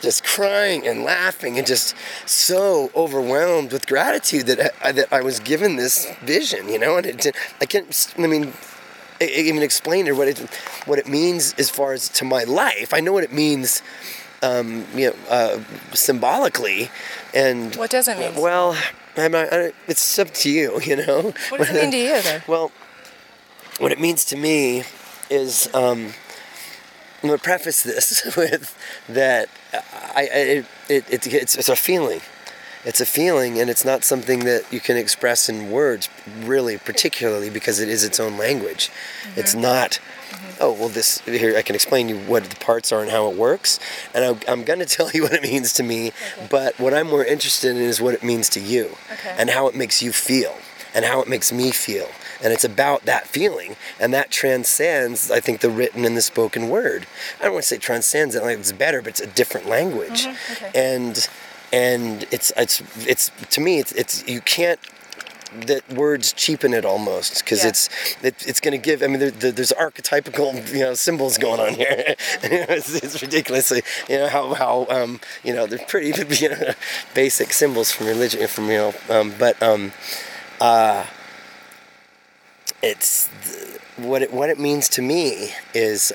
just 0.00 0.24
crying 0.24 0.86
and 0.86 1.04
laughing 1.04 1.58
and 1.58 1.66
just 1.66 1.94
so 2.26 2.90
overwhelmed 2.94 3.72
with 3.72 3.86
gratitude 3.86 4.46
that 4.46 4.74
I, 4.84 4.92
that 4.92 5.12
I 5.12 5.20
was 5.22 5.38
given 5.40 5.76
this 5.76 6.10
vision, 6.24 6.68
you 6.68 6.78
know, 6.78 6.96
and 6.96 7.06
it, 7.06 7.36
I 7.60 7.66
can't, 7.66 8.14
I 8.18 8.26
mean, 8.26 8.52
I- 9.20 9.24
I 9.24 9.26
even 9.26 9.62
explain 9.62 10.06
to 10.06 10.12
what 10.12 10.26
it, 10.26 10.38
what 10.86 10.98
it 10.98 11.06
means 11.06 11.54
as 11.56 11.70
far 11.70 11.92
as 11.92 12.08
to 12.08 12.24
my 12.24 12.42
life. 12.42 12.92
I 12.92 12.98
know 12.98 13.12
what 13.12 13.22
it 13.22 13.32
means, 13.32 13.80
um, 14.42 14.84
you 14.96 15.10
know, 15.10 15.16
uh, 15.30 15.60
symbolically, 15.94 16.90
and 17.32 17.72
What 17.76 17.90
does 17.90 18.08
it 18.08 18.18
mean? 18.18 18.34
Well, 18.34 18.76
I'm 19.16 19.34
I, 19.36 19.72
it's 19.86 20.18
up 20.18 20.30
to 20.42 20.50
you, 20.50 20.80
you 20.80 20.96
know. 20.96 21.32
What 21.50 21.58
does 21.58 21.70
it 21.70 21.74
mean 21.74 21.90
to 21.92 21.96
you, 21.98 22.20
then? 22.22 22.42
Well, 22.48 22.72
what 23.78 23.92
it 23.92 24.00
means 24.00 24.24
to 24.26 24.36
me 24.36 24.82
is 25.30 25.68
um, 25.72 26.14
I'm 27.22 27.28
going 27.28 27.38
to 27.38 27.44
preface 27.44 27.82
this 27.82 28.34
with 28.36 28.76
that 29.08 29.48
I, 29.72 29.78
I 30.22 30.22
it, 30.22 30.66
it, 30.88 31.10
it, 31.10 31.26
it's, 31.32 31.54
it's 31.54 31.68
a 31.68 31.76
feeling. 31.76 32.20
It's 32.84 33.00
a 33.00 33.06
feeling, 33.06 33.60
and 33.60 33.70
it's 33.70 33.84
not 33.84 34.02
something 34.02 34.40
that 34.40 34.72
you 34.72 34.80
can 34.80 34.96
express 34.96 35.48
in 35.48 35.70
words, 35.70 36.08
really, 36.40 36.78
particularly 36.78 37.48
because 37.48 37.78
it 37.78 37.88
is 37.88 38.02
its 38.02 38.18
own 38.18 38.36
language. 38.36 38.90
It's 39.36 39.52
mm-hmm. 39.52 39.62
not, 39.62 40.00
mm-hmm. 40.30 40.56
oh, 40.60 40.72
well, 40.72 40.88
this, 40.88 41.20
here, 41.20 41.56
I 41.56 41.62
can 41.62 41.76
explain 41.76 42.08
you 42.08 42.18
what 42.18 42.42
the 42.42 42.56
parts 42.56 42.90
are 42.90 43.00
and 43.00 43.10
how 43.10 43.30
it 43.30 43.36
works, 43.36 43.78
and 44.12 44.24
I'm, 44.24 44.40
I'm 44.48 44.64
going 44.64 44.78
to 44.84 44.86
tell 44.86 45.08
you 45.12 45.22
what 45.22 45.32
it 45.32 45.42
means 45.42 45.72
to 45.74 45.84
me, 45.84 46.10
but 46.50 46.78
what 46.80 46.92
I'm 46.92 47.08
more 47.08 47.24
interested 47.24 47.76
in 47.76 47.76
is 47.76 48.00
what 48.00 48.14
it 48.14 48.24
means 48.24 48.48
to 48.50 48.60
you, 48.60 48.96
Okay. 49.12 49.36
and 49.38 49.50
how 49.50 49.68
it 49.68 49.76
makes 49.76 50.02
you 50.02 50.12
feel, 50.12 50.56
and 50.92 51.04
how 51.04 51.22
it 51.22 51.28
makes 51.28 51.52
me 51.52 51.70
feel. 51.70 52.08
And 52.42 52.52
it's 52.52 52.64
about 52.64 53.04
that 53.04 53.26
feeling, 53.26 53.76
and 54.00 54.12
that 54.14 54.30
transcends, 54.30 55.30
I 55.30 55.40
think, 55.40 55.60
the 55.60 55.70
written 55.70 56.04
and 56.04 56.16
the 56.16 56.22
spoken 56.22 56.68
word. 56.68 57.06
I 57.40 57.44
don't 57.44 57.52
want 57.52 57.62
to 57.64 57.68
say 57.68 57.78
transcends 57.78 58.34
it, 58.34 58.42
like 58.42 58.58
it's 58.58 58.72
better, 58.72 59.00
but 59.00 59.10
it's 59.10 59.20
a 59.20 59.26
different 59.28 59.68
language. 59.68 60.26
okay. 60.52 60.70
And 60.74 61.28
and 61.72 62.26
it's 62.30 62.52
it's 62.56 62.82
it's 63.06 63.30
to 63.50 63.60
me, 63.60 63.78
it's 63.78 63.92
it's 63.92 64.26
you 64.28 64.40
can't 64.40 64.80
that 65.66 65.86
words 65.92 66.32
cheapen 66.32 66.72
it 66.72 66.84
almost 66.84 67.44
because 67.44 67.62
Yeah. 67.62 67.68
it's 67.68 67.88
it, 68.22 68.34
it's 68.46 68.58
going 68.60 68.72
to 68.72 68.78
give. 68.78 69.02
I 69.02 69.06
mean, 69.06 69.20
there, 69.20 69.30
there, 69.30 69.52
there's 69.52 69.72
archetypical 69.72 70.54
you 70.72 70.80
know 70.80 70.94
symbols 70.94 71.36
going 71.38 71.60
on 71.60 71.74
here. 71.74 71.94
it's, 72.42 72.94
it's 72.94 73.20
ridiculously 73.22 73.82
you 74.08 74.18
know 74.18 74.28
how 74.28 74.54
how 74.54 74.86
um, 74.90 75.20
you 75.44 75.54
know 75.54 75.66
they're 75.66 75.86
pretty 75.86 76.08
you 76.42 76.48
know, 76.48 76.72
basic 77.14 77.52
symbols 77.52 77.92
from 77.92 78.06
religion 78.06 78.46
from 78.48 78.66
you 78.70 78.78
know 78.78 78.94
um, 79.10 79.32
but 79.38 79.62
um, 79.62 79.92
uh, 80.60 81.04
it's 82.82 83.28
what 83.96 84.22
it 84.22 84.32
what 84.32 84.50
it 84.50 84.58
means 84.58 84.88
to 84.90 85.02
me 85.02 85.50
is 85.74 86.12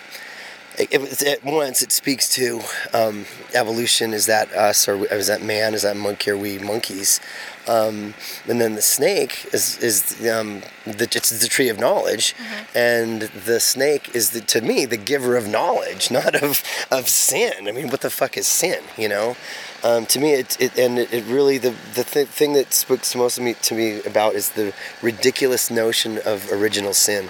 it, 0.78 0.94
it, 0.94 1.24
at 1.24 1.44
once 1.44 1.82
it 1.82 1.92
speaks 1.92 2.30
to 2.36 2.62
um, 2.94 3.26
evolution. 3.54 4.14
Is 4.14 4.28
that 4.28 4.52
us 4.52 4.88
or 4.88 5.06
is 5.08 5.28
that 5.28 5.42
man? 5.42 5.74
Is 5.74 5.82
that 5.82 5.98
monkey? 5.98 6.32
Are 6.32 6.38
we 6.38 6.60
monkeys? 6.60 7.20
Um, 7.68 8.14
and 8.48 8.62
then 8.62 8.76
the 8.76 8.82
snake 8.82 9.48
is 9.54 9.78
is 9.80 10.28
um, 10.30 10.62
the, 10.86 11.10
it's 11.16 11.30
the 11.30 11.48
tree 11.48 11.70
of 11.70 11.80
knowledge. 11.80 12.36
And 12.76 13.24
the 13.24 13.60
snake 13.60 14.16
is 14.16 14.32
the, 14.32 14.42
to 14.42 14.62
me 14.62 14.86
the 14.86 14.98
giver 14.98 15.36
of 15.36 15.48
knowledge 15.48 16.12
not 16.20 16.36
of 16.36 16.64
of 16.92 17.10
sin. 17.10 17.68
I 17.68 17.72
mean 17.72 17.90
what 17.90 18.02
the 18.02 18.10
fuck 18.10 18.38
is 18.38 18.48
sin 18.48 18.84
you 18.98 19.10
know 19.10 19.36
um, 19.84 20.06
to 20.08 20.20
me 20.20 20.34
it, 20.34 20.60
it 20.60 20.78
and 20.78 20.98
it, 21.00 21.14
it 21.14 21.24
really 21.26 21.58
the 21.58 21.74
the 21.94 22.04
th- 22.04 22.28
thing 22.28 22.54
that 22.54 22.74
speaks 22.74 23.16
most 23.16 23.36
to 23.36 23.42
me 23.42 23.54
to 23.62 23.74
me 23.76 24.02
about 24.04 24.34
is 24.36 24.50
the 24.50 24.74
ridiculous 25.02 25.70
notion 25.70 26.20
of 26.26 26.52
original 26.52 26.94
sin 26.94 27.30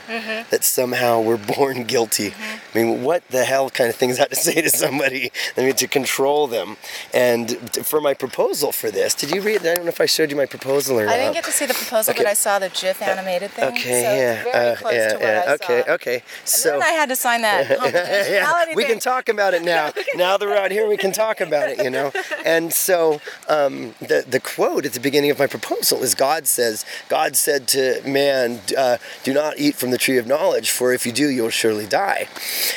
that 0.49 0.63
somehow 0.63 1.19
we're 1.21 1.37
born 1.37 1.83
guilty 1.83 2.33
I 2.73 2.77
mean 2.77 3.03
what 3.03 3.27
the 3.29 3.45
hell 3.45 3.69
kind 3.69 3.89
of 3.89 3.95
things 3.95 4.17
I 4.17 4.21
have 4.21 4.29
to 4.29 4.35
say 4.35 4.61
to 4.61 4.69
somebody 4.69 5.31
I 5.57 5.61
mean 5.61 5.73
to 5.75 5.87
control 5.87 6.47
them 6.47 6.77
and 7.13 7.49
t- 7.73 7.81
for 7.83 7.99
my 8.01 8.13
proposal 8.13 8.71
for 8.71 8.89
this 8.91 9.13
did 9.13 9.31
you 9.31 9.41
read 9.41 9.61
I 9.61 9.75
don't 9.75 9.83
know 9.85 9.89
if 9.89 10.01
I 10.01 10.05
showed 10.05 10.31
you 10.31 10.37
my 10.37 10.45
proposal 10.45 10.99
or 10.99 11.05
not 11.05 11.13
I 11.13 11.17
didn't 11.17 11.33
get 11.33 11.43
to 11.45 11.51
see 11.51 11.65
the 11.65 11.73
proposal, 11.73 12.11
Okay. 12.11 12.23
but 12.23 12.29
I 12.29 12.33
saw 12.33 12.59
the 12.59 12.69
GIF 12.69 13.01
animated 13.01 13.51
thing. 13.51 13.65
okay 13.65 14.01
so 14.43 14.51
yeah 14.51 14.59
uh, 14.59 14.89
yeah 14.91 15.17
yeah 15.19 15.43
I 15.47 15.53
okay 15.55 15.83
saw. 15.85 15.93
okay 15.93 16.15
And 16.15 16.49
so 16.49 16.79
I 16.81 16.91
had 16.91 17.09
to 17.09 17.15
sign 17.15 17.41
that 17.41 17.67
yeah, 18.29 18.65
we 18.75 18.83
thing. 18.83 18.93
can 18.93 18.99
talk 18.99 19.29
about 19.29 19.53
it 19.53 19.63
now. 19.75 19.91
now 20.15 20.37
that 20.37 20.45
we're 20.47 20.55
out 20.55 20.71
here, 20.71 20.87
we 20.87 20.97
can 20.97 21.11
talk 21.11 21.41
about 21.41 21.69
it, 21.69 21.83
you 21.83 21.89
know. 21.89 22.11
And 22.45 22.73
so 22.73 23.21
um, 23.47 23.95
the 23.99 24.25
the 24.27 24.39
quote 24.39 24.85
at 24.85 24.93
the 24.93 24.99
beginning 24.99 25.31
of 25.31 25.39
my 25.39 25.47
proposal 25.47 26.03
is 26.03 26.15
God 26.15 26.47
says, 26.47 26.85
God 27.09 27.35
said 27.35 27.67
to 27.69 28.01
man, 28.05 28.61
uh, 28.77 28.97
"Do 29.23 29.33
not 29.33 29.57
eat 29.57 29.75
from 29.75 29.91
the 29.91 29.97
tree 29.97 30.17
of 30.17 30.27
knowledge, 30.27 30.69
for 30.69 30.93
if 30.93 31.05
you 31.05 31.11
do, 31.11 31.29
you'll 31.29 31.49
surely 31.49 31.85
die." 31.85 32.27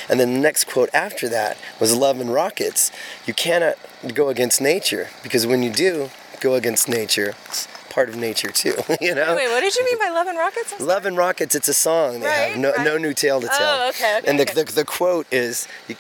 And 0.09 0.19
then 0.19 0.35
the 0.35 0.41
next 0.41 0.65
quote 0.65 0.91
after 0.93 1.29
that 1.29 1.59
was 1.79 1.97
Love 1.97 2.21
and 2.21 2.33
Rockets. 2.33 2.91
You 3.27 3.35
cannot 3.35 3.77
go 4.15 4.29
against 4.29 4.61
nature 4.61 5.09
because 5.23 5.47
when 5.47 5.63
you 5.63 5.71
do 5.71 6.11
go 6.41 6.55
against 6.55 6.89
nature, 6.89 7.35
it's 7.47 7.69
part 7.91 8.09
of 8.09 8.17
nature 8.17 8.51
too, 8.51 8.75
you 9.01 9.15
know. 9.15 9.37
Wait, 9.37 9.49
what 9.49 9.61
did 9.61 9.75
you 9.77 9.85
mean 9.85 9.99
by 9.99 10.09
Love 10.09 10.27
and 10.27 10.39
Rockets? 10.39 10.73
I'm 10.73 10.79
sorry. 10.79 10.89
Love 10.89 11.07
and 11.07 11.17
Rockets, 11.17 11.55
it's 11.55 11.69
a 11.69 11.75
song 11.75 12.21
they 12.21 12.27
Right, 12.27 12.51
have. 12.53 12.59
No, 12.59 12.73
no 12.83 12.97
new 12.97 13.13
tale 13.13 13.41
to 13.41 13.49
tell. 13.49 13.83
Oh, 13.83 13.89
okay, 13.91 14.19
okay, 14.19 14.29
and 14.29 14.39
the, 14.39 14.45
okay. 14.45 14.63
the, 14.63 14.73
the 14.73 14.85
quote 14.85 15.27
is, 15.31 15.69
you, 15.89 15.97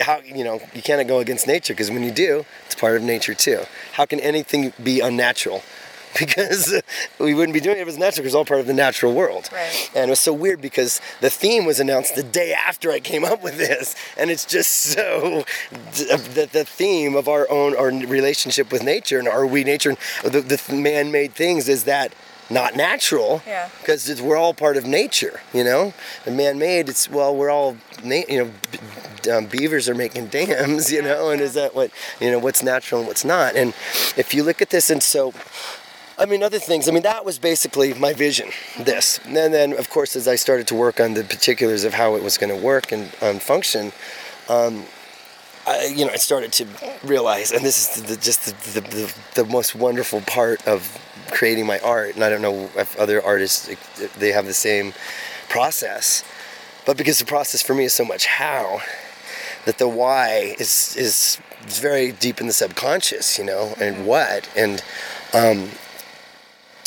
how, 0.00 0.20
you 0.20 0.44
know, 0.44 0.60
you 0.74 0.82
cannot 0.82 1.06
go 1.06 1.20
against 1.20 1.46
nature 1.46 1.72
because 1.72 1.90
when 1.90 2.02
you 2.02 2.10
do, 2.10 2.44
it's 2.66 2.74
part 2.74 2.96
of 2.96 3.02
nature 3.02 3.34
too. 3.34 3.62
How 3.92 4.06
can 4.06 4.20
anything 4.20 4.72
be 4.82 5.00
unnatural? 5.00 5.62
Because 6.18 6.80
we 7.18 7.34
wouldn't 7.34 7.52
be 7.52 7.60
doing 7.60 7.76
it 7.76 7.80
if 7.80 7.82
it 7.82 7.86
was 7.86 7.98
natural 7.98 8.22
because 8.22 8.28
it's 8.28 8.34
all 8.34 8.46
part 8.46 8.60
of 8.60 8.66
the 8.66 8.72
natural 8.72 9.12
world. 9.12 9.50
Right. 9.52 9.90
And 9.94 10.08
it 10.08 10.10
was 10.10 10.20
so 10.20 10.32
weird 10.32 10.62
because 10.62 10.98
the 11.20 11.28
theme 11.28 11.66
was 11.66 11.78
announced 11.78 12.14
the 12.14 12.22
day 12.22 12.54
after 12.54 12.90
I 12.90 13.00
came 13.00 13.22
up 13.22 13.42
with 13.42 13.58
this. 13.58 13.94
And 14.16 14.30
it's 14.30 14.46
just 14.46 14.70
so, 14.70 15.44
uh, 15.74 16.16
the, 16.16 16.48
the 16.50 16.64
theme 16.64 17.16
of 17.16 17.28
our 17.28 17.46
own, 17.50 17.76
our 17.76 17.88
relationship 17.88 18.72
with 18.72 18.82
nature 18.82 19.18
and 19.18 19.28
are 19.28 19.46
we 19.46 19.62
nature, 19.62 19.90
and 19.90 19.98
the, 20.32 20.40
the 20.40 20.74
man-made 20.74 21.34
things 21.34 21.68
is 21.68 21.84
that 21.84 22.14
not 22.50 22.76
natural 22.76 23.42
Yeah. 23.46 23.68
because 23.80 24.20
we're 24.22 24.36
all 24.36 24.54
part 24.54 24.76
of 24.76 24.84
nature, 24.86 25.40
you 25.52 25.64
know. 25.64 25.92
And 26.24 26.36
man-made, 26.36 26.88
it's 26.88 27.10
well, 27.10 27.34
we're 27.34 27.50
all, 27.50 27.76
na- 28.04 28.22
you 28.28 28.44
know, 28.44 28.50
b- 28.70 29.30
um, 29.30 29.46
beavers 29.46 29.88
are 29.88 29.94
making 29.94 30.26
dams, 30.38 30.92
you 30.92 31.02
know. 31.02 31.30
And 31.30 31.40
is 31.40 31.54
that 31.54 31.74
what, 31.74 31.90
you 32.20 32.30
know, 32.30 32.38
what's 32.38 32.62
natural 32.62 33.00
and 33.00 33.08
what's 33.08 33.24
not? 33.24 33.56
And 33.56 33.70
if 34.16 34.32
you 34.34 34.42
look 34.44 34.62
at 34.62 34.70
this, 34.70 34.90
and 34.90 35.02
so, 35.02 35.32
I 36.18 36.24
mean, 36.24 36.42
other 36.42 36.58
things. 36.58 36.88
I 36.88 36.92
mean, 36.92 37.02
that 37.02 37.24
was 37.24 37.38
basically 37.38 37.92
my 37.94 38.12
vision. 38.14 38.50
This, 38.78 39.18
and 39.26 39.36
then, 39.36 39.72
of 39.72 39.90
course, 39.90 40.16
as 40.16 40.26
I 40.28 40.36
started 40.36 40.66
to 40.68 40.74
work 40.74 41.00
on 41.00 41.14
the 41.14 41.24
particulars 41.24 41.84
of 41.84 41.94
how 41.94 42.14
it 42.14 42.22
was 42.22 42.38
going 42.38 42.56
to 42.56 42.62
work 42.64 42.92
and 42.92 43.10
um, 43.20 43.38
function. 43.38 43.92
Um, 44.48 44.84
I, 45.66 45.86
you 45.86 46.04
know, 46.06 46.12
I 46.12 46.16
started 46.16 46.52
to 46.52 46.66
realize, 47.02 47.50
and 47.50 47.64
this 47.64 47.96
is 47.96 48.02
the, 48.04 48.16
just 48.16 48.44
the, 48.46 48.80
the, 48.80 48.88
the, 48.88 49.14
the 49.34 49.44
most 49.46 49.74
wonderful 49.74 50.20
part 50.20 50.64
of 50.68 50.96
creating 51.30 51.66
my 51.66 51.78
art. 51.80 52.14
And 52.14 52.24
I 52.24 52.30
don't 52.30 52.42
know 52.42 52.70
if 52.76 52.96
other 52.98 53.22
artists 53.22 53.68
they 54.18 54.32
have 54.32 54.46
the 54.46 54.54
same 54.54 54.92
process, 55.48 56.24
but 56.84 56.96
because 56.96 57.18
the 57.18 57.24
process 57.24 57.62
for 57.62 57.74
me 57.74 57.84
is 57.84 57.92
so 57.92 58.04
much 58.04 58.26
how, 58.26 58.80
that 59.64 59.78
the 59.78 59.88
why 59.88 60.54
is 60.58 60.96
is, 60.96 61.38
very 61.66 62.12
deep 62.12 62.40
in 62.40 62.46
the 62.46 62.52
subconscious, 62.52 63.38
you 63.38 63.44
know, 63.44 63.74
and 63.80 64.06
what 64.06 64.48
and. 64.56 64.82
Um, 65.34 65.70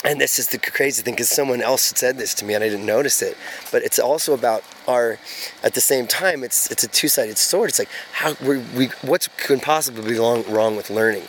and 0.06 0.22
this 0.22 0.40
is 0.40 0.48
the 0.48 0.58
crazy 0.58 1.04
thing 1.04 1.14
because 1.14 1.28
someone 1.28 1.62
else 1.62 1.82
said 1.82 2.18
this 2.18 2.34
to 2.36 2.46
me 2.46 2.54
and 2.54 2.64
I 2.64 2.70
didn't 2.70 2.86
notice 2.86 3.22
it. 3.22 3.36
But 3.70 3.84
it's 3.84 4.00
also 4.00 4.34
about 4.34 4.64
our, 4.88 5.18
at 5.62 5.74
the 5.74 5.82
same 5.82 6.08
time, 6.08 6.42
it's 6.42 6.72
it's 6.72 6.86
a 6.86 6.88
two-sided 6.88 7.38
sword. 7.38 7.72
It's 7.72 7.80
like 7.80 7.90
how 8.14 8.34
we, 8.42 8.60
we 8.78 8.86
what 9.02 9.28
could 9.38 9.62
possibly 9.62 10.14
be 10.14 10.18
wrong, 10.18 10.46
wrong 10.48 10.78
with 10.78 10.90
learning? 10.90 11.28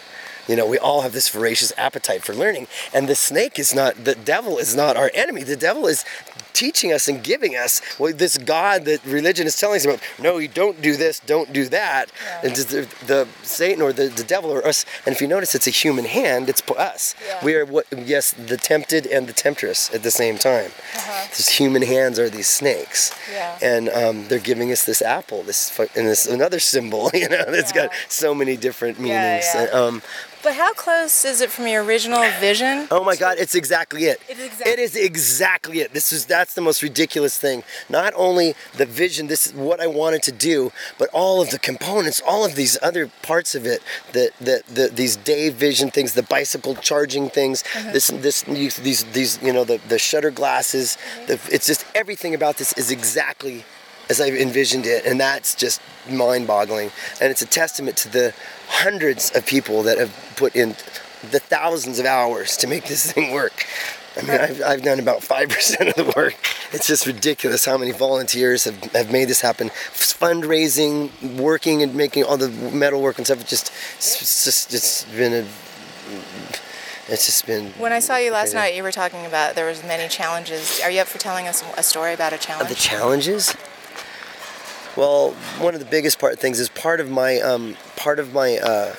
You 0.50 0.57
know, 0.57 0.66
we 0.66 0.78
all 0.78 1.02
have 1.02 1.12
this 1.12 1.28
voracious 1.28 1.73
appetite 1.78 2.23
for 2.25 2.35
learning, 2.35 2.66
and 2.92 3.09
the 3.09 3.14
snake 3.14 3.57
is 3.64 3.73
not 3.73 4.04
the 4.04 4.16
devil 4.16 4.59
is 4.59 4.75
not 4.75 4.97
our 4.97 5.11
enemy. 5.14 5.45
The 5.45 5.54
devil 5.69 5.87
is 5.87 6.04
teaching 6.52 6.92
us 6.92 7.07
and 7.07 7.23
giving 7.23 7.54
us 7.54 7.80
well, 8.00 8.12
this 8.12 8.37
God 8.37 8.85
that 8.87 9.04
religion 9.04 9.47
is 9.47 9.57
telling 9.57 9.76
us 9.76 9.85
about. 9.85 10.00
No, 10.19 10.38
you 10.38 10.49
don't 10.49 10.83
do 10.83 10.97
this, 10.97 11.21
don't 11.21 11.52
do 11.52 11.69
that. 11.69 12.11
Yeah. 12.25 12.40
And 12.49 12.57
the, 12.57 12.88
the 13.07 13.28
Satan 13.42 13.80
or 13.80 13.92
the, 13.92 14.09
the 14.09 14.25
devil 14.25 14.50
or 14.50 14.66
us. 14.66 14.85
And 15.07 15.14
if 15.14 15.21
you 15.21 15.28
notice, 15.28 15.54
it's 15.54 15.69
a 15.69 15.71
human 15.71 16.04
hand. 16.04 16.49
It's 16.49 16.62
us. 16.76 17.14
Yeah. 17.25 17.45
We 17.45 17.54
are 17.54 17.64
what? 17.64 17.87
Yes, 17.97 18.33
the 18.33 18.57
tempted 18.57 19.07
and 19.07 19.28
the 19.28 19.33
temptress 19.33 19.95
at 19.95 20.02
the 20.02 20.11
same 20.11 20.37
time. 20.37 20.71
Uh-huh. 20.97 21.26
These 21.28 21.49
human 21.49 21.83
hands 21.83 22.19
are 22.19 22.28
these 22.28 22.49
snakes, 22.49 23.12
Yeah. 23.33 23.57
and 23.62 23.88
um, 23.90 24.26
they're 24.28 24.38
giving 24.40 24.73
us 24.73 24.85
this 24.85 25.00
apple, 25.02 25.42
this 25.45 25.78
and 25.78 26.09
this 26.09 26.26
another 26.26 26.59
symbol. 26.59 27.11
You 27.21 27.28
know, 27.28 27.45
that's 27.49 27.73
got 27.73 27.90
so 28.09 28.35
many 28.35 28.57
different 28.57 28.99
Yeah, 28.99 29.04
meanings. 29.37 29.47
yeah. 29.54 29.78
Um, 29.78 30.00
But 30.42 30.54
how 30.54 30.73
close 30.73 31.25
is 31.25 31.40
it 31.42 31.50
from 31.50 31.66
your 31.66 31.85
original 31.85 32.23
vision? 32.40 32.88
Oh 32.90 33.04
my 33.04 33.14
God, 33.14 33.37
it's 33.38 33.54
exactly 33.54 34.04
it. 34.04 34.20
It 34.28 34.38
is 34.38 34.47
exactly- 34.47 34.73
It 34.73 34.78
is 34.78 34.97
exactly 34.97 35.80
it. 35.80 35.92
This 35.92 36.12
is 36.12 36.25
that's 36.25 36.54
the 36.54 36.61
most 36.62 36.82
ridiculous 36.82 37.37
thing. 37.37 37.62
Not 37.88 38.14
only 38.16 38.54
the 38.76 38.87
vision, 38.87 39.26
this 39.26 39.47
is 39.47 39.52
what 39.52 39.80
I 39.80 39.87
wanted 39.87 40.23
to 40.25 40.32
do, 40.32 40.73
but 40.99 41.11
all 41.12 41.42
of 41.42 41.50
the 41.50 41.59
components, 41.59 42.23
all 42.26 42.44
of 42.44 42.54
these 42.54 42.78
other 42.82 43.09
parts 43.23 43.54
of 43.54 43.66
it, 43.66 43.82
the 44.12 44.30
the, 44.40 44.62
the 44.73 44.88
these 44.88 45.16
day 45.16 45.50
vision 45.50 45.90
things, 45.90 46.14
the 46.14 46.23
bicycle 46.23 46.75
charging 46.75 47.28
things, 47.28 47.62
mm-hmm. 47.62 47.92
this 47.92 48.06
this 48.09 48.42
these 48.42 48.76
these 48.76 49.04
these 49.12 49.42
you 49.42 49.52
know 49.52 49.64
the 49.64 49.78
the 49.88 49.99
shutter 49.99 50.30
glasses, 50.30 50.97
mm-hmm. 50.97 51.26
the, 51.26 51.40
it's 51.52 51.66
just 51.66 51.85
everything 51.94 52.35
about 52.35 52.56
this 52.56 52.73
is 52.78 52.90
exactly 52.90 53.64
as 54.10 54.20
I've 54.20 54.34
envisioned 54.34 54.86
it, 54.86 55.06
and 55.06 55.20
that's 55.20 55.54
just 55.54 55.80
mind-boggling. 56.10 56.90
And 57.20 57.30
it's 57.30 57.42
a 57.42 57.46
testament 57.46 57.96
to 57.98 58.08
the 58.08 58.34
hundreds 58.68 59.30
of 59.36 59.46
people 59.46 59.84
that 59.84 59.98
have 59.98 60.14
put 60.36 60.54
in 60.56 60.70
the 61.30 61.38
thousands 61.38 61.98
of 61.98 62.06
hours 62.06 62.56
to 62.58 62.66
make 62.66 62.86
this 62.86 63.12
thing 63.12 63.32
work. 63.32 63.66
I 64.16 64.22
mean, 64.22 64.40
I've, 64.40 64.62
I've 64.62 64.82
done 64.82 64.98
about 64.98 65.20
5% 65.20 65.88
of 65.88 65.94
the 65.94 66.12
work. 66.16 66.34
It's 66.72 66.88
just 66.88 67.06
ridiculous 67.06 67.64
how 67.64 67.78
many 67.78 67.92
volunteers 67.92 68.64
have, 68.64 68.76
have 68.92 69.12
made 69.12 69.28
this 69.28 69.40
happen. 69.40 69.68
Fundraising, 69.68 71.38
working 71.38 71.82
and 71.82 71.94
making 71.94 72.24
all 72.24 72.36
the 72.36 72.48
metal 72.48 73.00
work 73.00 73.18
and 73.18 73.26
stuff. 73.26 73.40
It 73.40 73.46
just, 73.46 73.70
it's 73.96 74.44
just, 74.44 74.74
it's 74.74 75.04
been 75.04 75.32
a, 75.32 75.46
it's 77.08 77.26
just 77.26 77.46
been 77.46 77.70
When 77.72 77.92
I 77.92 78.00
saw 78.00 78.16
you 78.16 78.32
last 78.32 78.52
night, 78.54 78.74
you 78.74 78.82
were 78.82 78.92
talking 78.92 79.26
about 79.26 79.54
there 79.54 79.66
was 79.66 79.82
many 79.84 80.08
challenges. 80.08 80.80
Are 80.82 80.90
you 80.90 81.00
up 81.00 81.06
for 81.06 81.18
telling 81.18 81.46
us 81.46 81.62
a 81.76 81.82
story 81.82 82.12
about 82.12 82.32
a 82.32 82.38
challenge? 82.38 82.68
the 82.68 82.74
challenges? 82.74 83.54
Well, 84.97 85.32
one 85.59 85.75
of 85.75 85.80
the 85.80 85.87
biggest 85.87 86.18
part 86.18 86.38
things 86.38 86.59
is 86.59 86.68
part 86.68 87.00
of 87.00 87.11
my 87.11 87.40
um, 87.40 87.76
part 87.97 88.18
of 88.18 88.35
my 88.35 88.59
uh, 88.59 88.94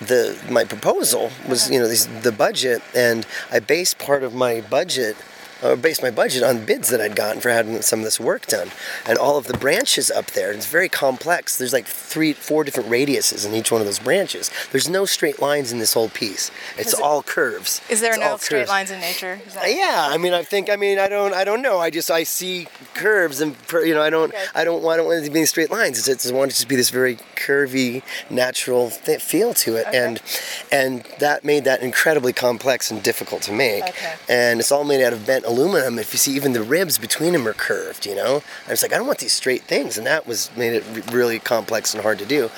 the 0.00 0.38
my 0.48 0.64
proposal 0.64 1.30
was 1.48 1.70
you 1.70 1.78
know 1.78 1.88
these, 1.88 2.06
the 2.22 2.32
budget, 2.32 2.82
and 2.94 3.26
I 3.50 3.58
based 3.58 3.98
part 3.98 4.22
of 4.22 4.34
my 4.34 4.60
budget 4.60 5.16
uh, 5.62 5.76
based 5.76 6.02
my 6.02 6.10
budget 6.10 6.42
on 6.42 6.64
bids 6.64 6.88
that 6.88 7.00
I'd 7.00 7.16
gotten 7.16 7.40
for 7.40 7.50
having 7.50 7.80
some 7.82 8.00
of 8.00 8.04
this 8.04 8.20
work 8.20 8.46
done, 8.46 8.70
and 9.06 9.18
all 9.18 9.36
of 9.36 9.46
the 9.46 9.56
branches 9.56 10.10
up 10.10 10.26
there. 10.32 10.52
It's 10.52 10.66
very 10.66 10.88
complex. 10.88 11.56
There's 11.58 11.72
like 11.72 11.86
three, 11.86 12.32
four 12.32 12.64
different 12.64 12.88
radiuses 12.88 13.46
in 13.46 13.54
each 13.54 13.70
one 13.72 13.80
of 13.80 13.86
those 13.86 13.98
branches. 13.98 14.50
There's 14.72 14.88
no 14.88 15.04
straight 15.04 15.40
lines 15.40 15.72
in 15.72 15.78
this 15.78 15.94
whole 15.94 16.08
piece. 16.08 16.50
It's 16.76 16.94
it- 16.94 17.00
all 17.02 17.22
curves. 17.22 17.80
Is 17.88 18.00
there 18.00 18.12
It's 18.12 18.20
no 18.20 18.36
straight 18.36 18.60
curves. 18.60 18.70
lines 18.70 18.90
in 18.90 19.00
nature? 19.00 19.40
Yeah, 19.66 20.08
I 20.10 20.16
mean, 20.18 20.32
I 20.34 20.42
think, 20.42 20.70
I 20.70 20.76
mean, 20.76 20.98
I 20.98 21.08
don't, 21.08 21.34
I 21.34 21.44
don't 21.44 21.62
know. 21.62 21.78
I 21.78 21.90
just, 21.90 22.10
I 22.10 22.22
see 22.24 22.66
curves, 22.94 23.40
and 23.40 23.56
you 23.72 23.94
know, 23.94 24.02
I 24.02 24.10
don't, 24.10 24.32
Okay. 24.32 24.44
I 24.54 24.64
don't, 24.64 24.84
I 24.84 24.96
don't 24.96 25.06
want 25.06 25.22
it 25.22 25.26
to 25.26 25.30
be 25.30 25.44
straight 25.46 25.70
lines. 25.70 25.98
It's, 25.98 26.08
it's, 26.08 26.30
I 26.30 26.34
want 26.34 26.52
it 26.52 26.54
to 26.56 26.68
be 26.68 26.76
this 26.76 26.90
very 26.90 27.16
curvy, 27.36 28.02
natural 28.30 28.90
th- 28.90 29.20
feel 29.22 29.54
to 29.54 29.76
it, 29.76 29.86
Okay. 29.88 29.98
and, 29.98 30.22
and 30.70 31.04
that 31.18 31.44
made 31.44 31.64
that 31.64 31.80
incredibly 31.82 32.32
complex 32.32 32.90
and 32.90 33.02
difficult 33.02 33.42
to 33.42 33.52
make. 33.52 33.84
Okay. 33.84 34.14
And 34.28 34.60
it's 34.60 34.70
all 34.72 34.84
made 34.84 35.02
out 35.02 35.12
of 35.12 35.26
bent 35.26 35.44
aluminum. 35.48 35.98
If 35.98 36.12
you 36.12 36.18
see, 36.18 36.32
even 36.34 36.52
the 36.52 36.62
ribs 36.62 36.98
between 36.98 37.32
them 37.32 37.48
are 37.48 37.54
curved. 37.54 38.06
You 38.06 38.14
know, 38.14 38.42
I 38.66 38.70
was 38.70 38.82
like, 38.82 38.92
I 38.92 38.98
don't 38.98 39.06
want 39.06 39.18
these 39.18 39.32
straight 39.32 39.62
things, 39.62 39.98
and 39.98 40.06
that 40.06 40.26
was 40.26 40.50
made 40.56 40.74
it 40.74 41.12
really 41.12 41.38
complex 41.38 41.94
and 41.94 42.02
hard 42.02 42.18
to 42.18 42.26
do. 42.26 42.50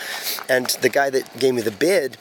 And 0.48 0.66
the 0.82 0.88
guy 0.88 1.10
that 1.10 1.38
gave 1.38 1.54
me 1.54 1.62
the 1.62 1.70
bid. 1.70 2.16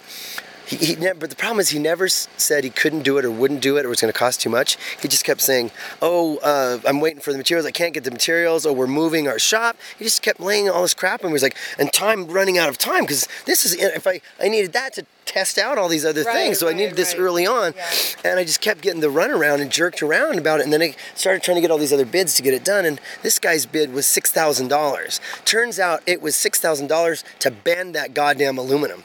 He, 0.69 0.75
he 0.77 0.95
never, 0.95 1.19
but 1.19 1.31
the 1.31 1.35
problem 1.35 1.59
is 1.59 1.69
he 1.69 1.79
never 1.79 2.07
said 2.07 2.63
he 2.63 2.69
couldn't 2.69 3.01
do 3.01 3.17
it 3.17 3.25
or 3.25 3.31
wouldn't 3.31 3.61
do 3.61 3.77
it 3.77 3.85
or 3.85 3.87
it 3.87 3.89
was 3.89 4.01
going 4.01 4.13
to 4.13 4.17
cost 4.17 4.39
too 4.39 4.51
much. 4.51 4.77
He 5.01 5.07
just 5.07 5.25
kept 5.25 5.41
saying, 5.41 5.71
"Oh, 5.99 6.37
uh, 6.37 6.77
I'm 6.85 7.01
waiting 7.01 7.21
for 7.21 7.31
the 7.31 7.39
materials. 7.39 7.65
I 7.65 7.71
can't 7.71 7.91
get 7.91 8.03
the 8.03 8.11
materials. 8.11 8.67
Oh, 8.67 8.73
we're 8.73 8.85
moving 8.85 9.27
our 9.27 9.39
shop." 9.39 9.77
He 9.97 10.03
just 10.05 10.21
kept 10.21 10.39
laying 10.39 10.69
all 10.69 10.83
this 10.83 10.93
crap 10.93 11.23
and 11.23 11.33
was 11.33 11.41
like, 11.41 11.57
"And 11.79 11.91
time 11.91 12.27
running 12.27 12.59
out 12.59 12.69
of 12.69 12.77
time 12.77 13.01
because 13.01 13.27
this 13.45 13.65
is 13.65 13.73
if 13.73 14.05
I 14.05 14.21
I 14.39 14.47
needed 14.47 14.73
that 14.73 14.93
to 14.93 15.05
test 15.25 15.57
out 15.57 15.77
all 15.77 15.87
these 15.87 16.05
other 16.05 16.23
Right, 16.23 16.33
things, 16.33 16.59
so 16.59 16.67
I 16.67 16.73
needed 16.73 16.95
this 16.95 17.13
right. 17.13 17.21
early 17.21 17.47
on." 17.47 17.73
Yeah. 17.75 17.89
And 18.23 18.39
I 18.39 18.43
just 18.43 18.61
kept 18.61 18.81
getting 18.81 19.01
the 19.01 19.07
runaround 19.07 19.61
and 19.61 19.71
jerked 19.71 20.03
around 20.03 20.37
about 20.37 20.59
it, 20.59 20.65
and 20.65 20.71
then 20.73 20.83
I 20.83 20.95
started 21.15 21.41
trying 21.41 21.55
to 21.55 21.61
get 21.61 21.71
all 21.71 21.79
these 21.79 21.93
other 21.93 22.05
bids 22.05 22.35
to 22.35 22.43
get 22.43 22.53
it 22.53 22.63
done. 22.63 22.85
And 22.85 23.01
this 23.23 23.39
guy's 23.39 23.65
bid 23.65 23.91
was 23.91 24.05
six 24.05 24.31
thousand 24.31 24.67
dollars. 24.67 25.19
Turns 25.45 25.79
out 25.79 26.03
it 26.05 26.21
was 26.21 26.35
six 26.35 26.59
thousand 26.59 26.87
dollars 26.87 27.23
to 27.39 27.49
bend 27.49 27.95
that 27.95 28.13
goddamn 28.13 28.59
aluminum. 28.59 29.03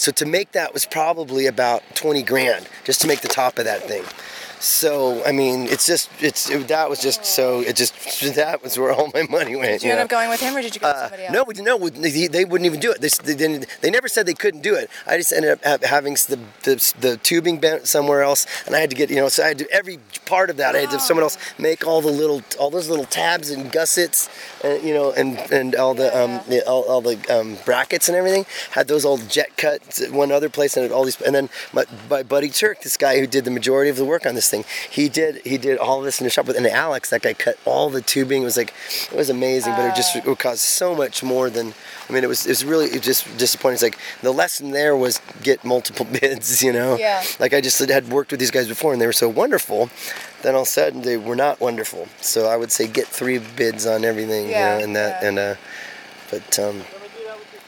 So 0.00 0.10
to 0.12 0.24
make 0.24 0.52
that 0.52 0.72
was 0.72 0.86
probably 0.86 1.44
about 1.44 1.82
20 1.94 2.22
grand 2.22 2.66
just 2.84 3.02
to 3.02 3.06
make 3.06 3.20
the 3.20 3.28
top 3.28 3.58
of 3.58 3.66
that 3.66 3.82
thing. 3.82 4.02
So 4.60 5.24
I 5.24 5.32
mean, 5.32 5.66
it's 5.68 5.86
just 5.86 6.10
it's 6.20 6.50
it, 6.50 6.68
that 6.68 6.90
was 6.90 7.00
just 7.00 7.24
so 7.24 7.60
it 7.60 7.76
just 7.76 7.94
that 8.36 8.62
was 8.62 8.78
where 8.78 8.92
all 8.92 9.10
my 9.14 9.22
money 9.22 9.56
went. 9.56 9.80
Did 9.80 9.82
you 9.84 9.90
end 9.92 10.00
up 10.00 10.08
going 10.10 10.28
with 10.28 10.40
him, 10.40 10.54
or 10.54 10.60
did 10.60 10.74
you 10.74 10.80
go 10.80 10.88
with 10.88 10.96
Uh, 10.96 11.00
somebody 11.08 11.24
else? 11.24 11.32
no, 11.32 11.44
we 11.44 11.54
no, 11.54 11.88
they, 11.88 12.26
they 12.26 12.44
wouldn't 12.44 12.66
even 12.66 12.78
do 12.78 12.92
it. 12.92 13.00
They, 13.00 13.08
they 13.08 13.34
didn't. 13.34 13.66
They 13.80 13.90
never 13.90 14.06
said 14.06 14.26
they 14.26 14.34
couldn't 14.34 14.60
do 14.60 14.74
it. 14.74 14.90
I 15.06 15.16
just 15.16 15.32
ended 15.32 15.58
up 15.64 15.82
having 15.82 16.12
the, 16.14 16.38
the 16.64 16.94
the 17.00 17.16
tubing 17.16 17.58
bent 17.58 17.86
somewhere 17.86 18.22
else, 18.22 18.46
and 18.66 18.76
I 18.76 18.80
had 18.80 18.90
to 18.90 18.96
get 18.96 19.08
you 19.08 19.16
know. 19.16 19.28
So 19.30 19.42
I 19.44 19.48
had 19.48 19.58
to 19.58 19.70
every 19.72 19.98
part 20.26 20.50
of 20.50 20.58
that. 20.58 20.76
I 20.76 20.80
had 20.80 20.90
to 20.90 20.96
have 20.96 21.02
someone 21.02 21.22
else 21.24 21.38
make 21.58 21.86
all 21.86 22.02
the 22.02 22.12
little 22.12 22.42
all 22.58 22.68
those 22.68 22.90
little 22.90 23.06
tabs 23.06 23.48
and 23.48 23.72
gussets, 23.72 24.28
and 24.62 24.82
you 24.82 24.92
know, 24.92 25.10
and 25.12 25.38
and 25.50 25.74
all 25.74 25.94
the 25.94 26.14
um 26.14 26.40
the, 26.48 26.66
all, 26.68 26.82
all 26.82 27.00
the 27.00 27.16
um, 27.34 27.56
brackets 27.64 28.08
and 28.08 28.16
everything. 28.16 28.44
Had 28.72 28.88
those 28.88 29.06
old 29.06 29.26
jet 29.30 29.56
cuts 29.56 30.02
at 30.02 30.10
one 30.12 30.30
other 30.30 30.50
place, 30.50 30.76
and 30.76 30.92
all 30.92 31.04
these. 31.04 31.18
And 31.22 31.34
then 31.34 31.48
my, 31.72 31.86
my 32.10 32.22
buddy 32.22 32.50
Turk, 32.50 32.82
this 32.82 32.98
guy 32.98 33.18
who 33.18 33.26
did 33.26 33.46
the 33.46 33.50
majority 33.50 33.88
of 33.88 33.96
the 33.96 34.04
work 34.04 34.26
on 34.26 34.34
this 34.34 34.49
thing, 34.50 34.64
he 34.90 35.08
did 35.08 35.40
he 35.46 35.56
did 35.58 35.78
all 35.78 36.00
this 36.02 36.20
in 36.20 36.24
the 36.24 36.30
shop 36.30 36.46
with. 36.46 36.56
And 36.56 36.66
Alex, 36.66 37.10
that 37.10 37.22
guy 37.22 37.32
cut 37.34 37.58
all 37.64 37.88
the 37.90 38.00
tubing. 38.00 38.42
It 38.42 38.44
was 38.44 38.56
like 38.56 38.72
it 39.10 39.16
was 39.16 39.30
amazing, 39.30 39.74
but 39.74 39.86
it 39.86 39.94
just 39.96 40.14
it 40.16 40.24
would 40.26 40.38
cost 40.38 40.62
so 40.62 40.94
much 40.94 41.22
more 41.22 41.48
than. 41.50 41.74
I 42.08 42.12
mean, 42.12 42.24
it 42.24 42.28
was 42.28 42.44
it 42.46 42.50
was 42.50 42.64
really 42.64 42.86
it 42.86 43.02
just 43.02 43.24
disappointing. 43.38 43.74
It's 43.74 43.82
like 43.82 43.98
the 44.22 44.32
lesson 44.32 44.72
there 44.72 44.96
was 44.96 45.20
get 45.42 45.64
multiple 45.64 46.04
bids. 46.20 46.62
You 46.62 46.72
know, 46.72 46.96
Yeah. 46.98 47.22
like 47.38 47.54
I 47.54 47.60
just 47.60 47.78
had 47.78 48.08
worked 48.08 48.30
with 48.32 48.40
these 48.40 48.50
guys 48.50 48.66
before, 48.68 48.92
and 48.92 49.00
they 49.00 49.06
were 49.06 49.12
so 49.12 49.28
wonderful. 49.28 49.88
Then 50.42 50.54
all 50.54 50.62
of 50.62 50.66
a 50.66 50.70
sudden 50.70 51.02
they 51.02 51.16
were 51.16 51.36
not 51.36 51.60
wonderful. 51.60 52.08
So 52.20 52.46
I 52.46 52.56
would 52.56 52.72
say 52.72 52.86
get 52.88 53.06
three 53.06 53.38
bids 53.38 53.86
on 53.86 54.04
everything. 54.04 54.48
Yeah, 54.48 54.74
You 54.74 54.78
know, 54.78 54.84
and 54.84 54.96
that 54.96 55.22
yeah. 55.22 55.28
and 55.28 55.38
uh, 55.38 55.54
but 56.30 56.58
um, 56.58 56.82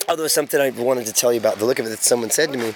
although 0.09 0.27
something 0.29 0.61
I 0.61 0.71
wanted 0.71 1.07
to 1.07 1.13
tell 1.13 1.33
you 1.33 1.39
about 1.39 1.59
the 1.59 1.65
look 1.65 1.79
of 1.79 1.87
it 1.87 1.91
that 1.91 2.01
someone 2.03 2.31
said 2.31 2.53
to 2.53 2.59
me, 2.59 2.75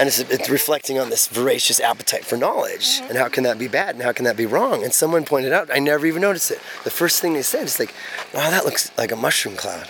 and 0.00 0.08
it's, 0.08 0.18
it's 0.18 0.48
reflecting 0.48 0.98
on 0.98 1.10
this 1.10 1.26
voracious 1.28 1.78
appetite 1.78 2.24
for 2.24 2.38
knowledge 2.38 2.98
mm-hmm. 2.98 3.10
and 3.10 3.18
how 3.18 3.28
can 3.28 3.44
that 3.44 3.58
be 3.58 3.68
bad 3.68 3.94
and 3.94 4.02
how 4.02 4.12
can 4.12 4.24
that 4.24 4.36
be 4.36 4.46
wrong 4.46 4.82
and 4.82 4.94
someone 4.94 5.24
pointed 5.24 5.52
out 5.52 5.68
i 5.72 5.78
never 5.78 6.06
even 6.06 6.22
noticed 6.22 6.50
it 6.50 6.58
the 6.84 6.90
first 6.90 7.20
thing 7.20 7.34
they 7.34 7.42
said 7.42 7.64
is 7.64 7.78
like 7.78 7.94
wow 8.32 8.48
that 8.50 8.64
looks 8.64 8.90
like 8.96 9.12
a 9.12 9.16
mushroom 9.16 9.56
cloud 9.56 9.88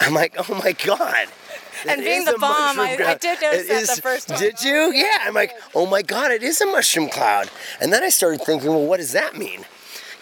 i'm 0.00 0.14
like 0.14 0.34
oh 0.38 0.54
my 0.62 0.72
god 0.72 1.26
And 1.86 2.00
it 2.00 2.04
being 2.04 2.24
the 2.24 2.38
bomb, 2.38 2.78
I- 2.80 2.96
I 3.04 3.14
did 3.14 3.42
notice 3.42 3.62
It 3.62 3.68
that 3.68 3.82
is- 3.82 3.96
the 3.96 4.02
first 4.02 4.28
time. 4.28 4.38
Did 4.38 4.62
you? 4.62 4.92
Yeah. 4.94 5.18
I'm 5.22 5.34
like, 5.34 5.52
oh 5.74 5.86
my 5.86 6.02
God, 6.02 6.30
it 6.30 6.42
is 6.42 6.60
a 6.60 6.66
mushroom 6.66 7.08
cloud. 7.10 7.50
And 7.80 7.92
then 7.92 8.02
I 8.02 8.08
started 8.08 8.40
thinking, 8.42 8.70
well, 8.70 8.86
what 8.86 8.98
does 8.98 9.12
that 9.12 9.36
mean? 9.36 9.66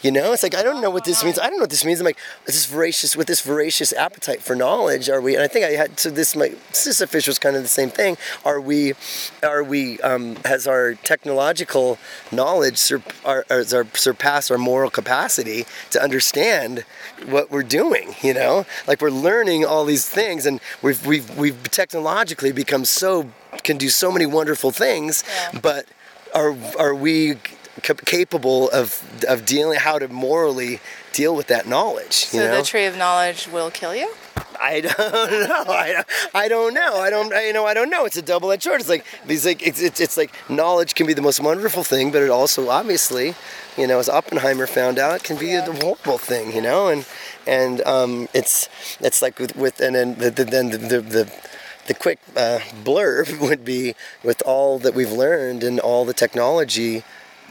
You 0.03 0.11
know, 0.11 0.33
it's 0.33 0.43
like 0.43 0.55
I 0.57 0.63
don't 0.63 0.81
know 0.83 0.91
what 0.91 1.05
this 1.05 1.23
means. 1.23 1.39
I 1.39 1.45
don't 1.49 1.59
know 1.59 1.63
what 1.63 1.71
this 1.71 1.85
means. 1.85 2.01
I'm 2.01 2.05
like, 2.05 2.19
is 2.47 2.55
this 2.55 2.67
voracious 2.67 3.17
with 3.17 3.29
this 3.29 3.41
voracious 3.41 3.93
appetite 3.93 4.43
for 4.43 4.57
knowledge? 4.57 5.09
Are 5.09 5.21
we? 5.21 5.35
And 5.35 5.43
I 5.45 5.47
think 5.47 5.65
I 5.65 5.71
had 5.71 5.99
so 5.99 6.11
this. 6.11 6.35
My 6.35 6.53
sisyphus 6.73 7.27
was 7.29 7.39
kind 7.39 7.55
of 7.55 7.63
the 7.63 7.69
same 7.69 7.89
thing. 7.89 8.17
Are 8.45 8.61
we? 8.61 8.95
Are 9.43 9.63
we? 9.63 10.01
Um, 10.01 10.37
has 10.45 10.67
our 10.67 10.95
technological 10.95 11.99
knowledge 12.33 12.79
sur- 12.79 13.03
our, 13.25 13.45
our 13.51 13.65
surpassed 13.95 14.51
our 14.51 14.59
moral 14.59 14.91
capacity 14.91 15.67
to 15.91 16.03
understand 16.03 16.85
what 17.27 17.51
we're 17.51 17.63
doing? 17.63 18.15
You 18.23 18.35
know, 18.35 18.67
like 18.89 19.01
we're 19.01 19.11
learning 19.11 19.65
all 19.65 19.85
these 19.85 20.09
things, 20.09 20.47
and 20.47 20.61
we've 20.83 21.07
we've 21.07 21.37
we've 21.39 21.63
technologically 21.71 22.51
become 22.51 22.85
so 22.85 23.31
can 23.63 23.79
do 23.79 23.89
so 23.89 24.11
many 24.11 24.27
wonderful 24.27 24.73
things, 24.73 25.23
Yeah. 25.29 25.61
but 25.61 25.87
are 26.35 26.57
are 26.79 26.95
we 26.95 27.37
capable 27.81 28.69
of 28.71 29.03
of 29.29 29.45
dealing 29.47 29.79
how 29.79 29.99
to 29.99 30.09
morally 30.09 30.81
deal 31.13 31.35
with 31.35 31.47
that 31.47 31.67
knowledge 31.67 32.13
So 32.13 32.39
know? 32.39 32.57
the 32.57 32.63
tree 32.63 32.87
of 32.87 32.97
knowledge 32.97 33.49
will 33.49 33.71
kill 33.71 33.95
you. 33.95 34.13
i 34.61 34.81
don't 34.87 34.99
know. 34.99 35.65
I, 35.69 36.05
I 36.35 36.49
don't 36.49 36.75
know. 36.75 36.97
I 36.97 37.11
don't 37.11 37.33
I, 37.33 37.47
you 37.47 37.53
know 37.53 37.65
i 37.65 37.75
don't 37.75 37.91
know. 37.91 38.05
It's 38.05 38.17
a 38.17 38.23
double-edged 38.23 38.63
sword. 38.63 38.81
It's 38.81 38.89
like 38.89 39.05
these 39.27 39.47
like 39.47 39.67
it's, 39.67 39.81
it's, 39.81 40.01
it's 40.01 40.17
like 40.17 40.35
knowledge 40.51 40.95
can 40.95 41.07
be 41.07 41.15
the 41.15 41.23
most 41.23 41.41
wonderful 41.41 41.83
thing 41.83 42.11
but 42.13 42.23
it 42.23 42.31
also 42.31 42.69
obviously 42.69 43.35
you 43.77 43.87
know 43.87 43.99
as 43.99 44.09
oppenheimer 44.09 44.67
found 44.67 44.99
out 44.99 45.17
it 45.17 45.25
can 45.25 45.39
be 45.39 45.55
a 45.55 45.63
horrible 45.63 46.19
thing 46.19 46.53
you 46.53 46.61
know? 46.61 46.89
And 46.89 47.07
and 47.47 47.81
um, 47.83 48.29
it's 48.35 48.69
it's 49.01 49.23
like 49.23 49.39
with, 49.39 49.57
with 49.57 49.81
and 49.81 49.95
then 49.95 50.15
the, 50.17 50.31
the, 50.31 50.45
then 50.45 50.71
the, 50.71 50.79
the, 50.79 51.01
the 51.01 51.33
the 51.89 51.95
quick 51.95 52.21
uh, 52.37 52.61
blurb 52.85 53.41
would 53.47 53.65
be 53.65 53.95
with 54.23 54.43
all 54.47 54.79
that 54.79 54.95
we've 54.95 55.11
learned 55.11 55.65
and 55.65 55.81
all 55.81 56.05
the 56.05 56.15
technology 56.15 57.03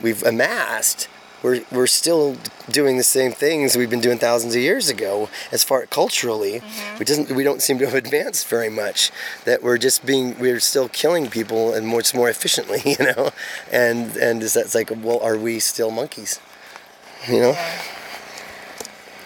we've 0.01 0.23
amassed, 0.23 1.07
we're, 1.43 1.63
we're 1.71 1.87
still 1.87 2.37
doing 2.69 2.97
the 2.97 3.03
same 3.03 3.31
things 3.31 3.75
we've 3.75 3.89
been 3.89 3.99
doing 4.01 4.19
thousands 4.19 4.53
of 4.53 4.61
years 4.61 4.89
ago 4.89 5.27
as 5.51 5.63
far 5.63 5.85
culturally. 5.87 6.61
We 6.99 7.05
doesn't 7.05 7.31
we 7.31 7.43
don't 7.43 7.61
seem 7.63 7.79
to 7.79 7.85
have 7.85 7.95
advanced 7.95 8.47
very 8.47 8.69
much. 8.69 9.11
That 9.45 9.63
we're 9.63 9.79
just 9.79 10.05
being 10.05 10.37
we're 10.37 10.59
still 10.59 10.87
killing 10.89 11.29
people 11.29 11.73
and 11.73 11.87
much 11.87 12.13
more 12.13 12.29
efficiently, 12.29 12.81
you 12.99 13.05
know. 13.05 13.31
And 13.71 14.15
and 14.17 14.43
is 14.43 14.53
that's 14.53 14.75
like 14.75 14.91
well, 14.95 15.19
are 15.19 15.37
we 15.37 15.59
still 15.59 15.89
monkeys? 15.89 16.39
You 17.27 17.39
know. 17.39 17.55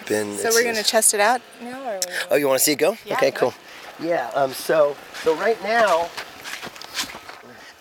Been, 0.08 0.36
So 0.38 0.50
we're 0.54 0.62
gonna 0.62 0.76
just- 0.76 0.90
test 0.90 1.14
it 1.14 1.20
out 1.20 1.40
now, 1.60 1.82
or 1.82 1.94
we- 1.96 2.12
Oh, 2.30 2.36
you 2.36 2.46
want 2.46 2.58
to 2.60 2.64
see 2.64 2.72
it 2.72 2.76
go? 2.78 2.96
Yeah, 3.04 3.14
okay, 3.14 3.32
cool. 3.32 3.52
Yeah. 4.00 4.30
Um. 4.34 4.52
So 4.52 4.96
so 5.22 5.34
right 5.34 5.60
now, 5.62 6.08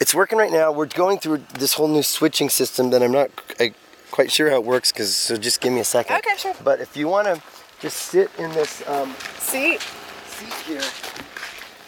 it's 0.06 0.14
working 0.14 0.38
right 0.38 0.52
now. 0.52 0.72
We're 0.72 0.86
going 0.86 1.18
through 1.18 1.40
this 1.58 1.74
whole 1.74 1.88
new 1.88 2.04
switching 2.04 2.48
system 2.48 2.92
that 2.92 3.02
I'm 3.02 3.12
not 3.12 3.32
I, 3.60 3.74
quite 4.12 4.32
sure 4.32 4.52
how 4.52 4.58
it 4.58 4.64
works. 4.64 4.92
Cause 4.92 5.16
so 5.16 5.36
just 5.36 5.62
give 5.62 5.74
me 5.74 5.80
a 5.80 5.84
second. 5.84 6.18
Okay, 6.18 6.38
sure. 6.38 6.54
But 6.64 6.80
if 6.80 6.96
you 6.96 7.08
want 7.08 7.26
to 7.26 7.42
just 7.80 7.98
sit 7.98 8.30
in 8.38 8.52
this 8.52 8.88
um, 8.88 9.16
see. 9.40 9.80
seat 10.28 10.54
here, 10.68 10.84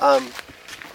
um, 0.01 0.31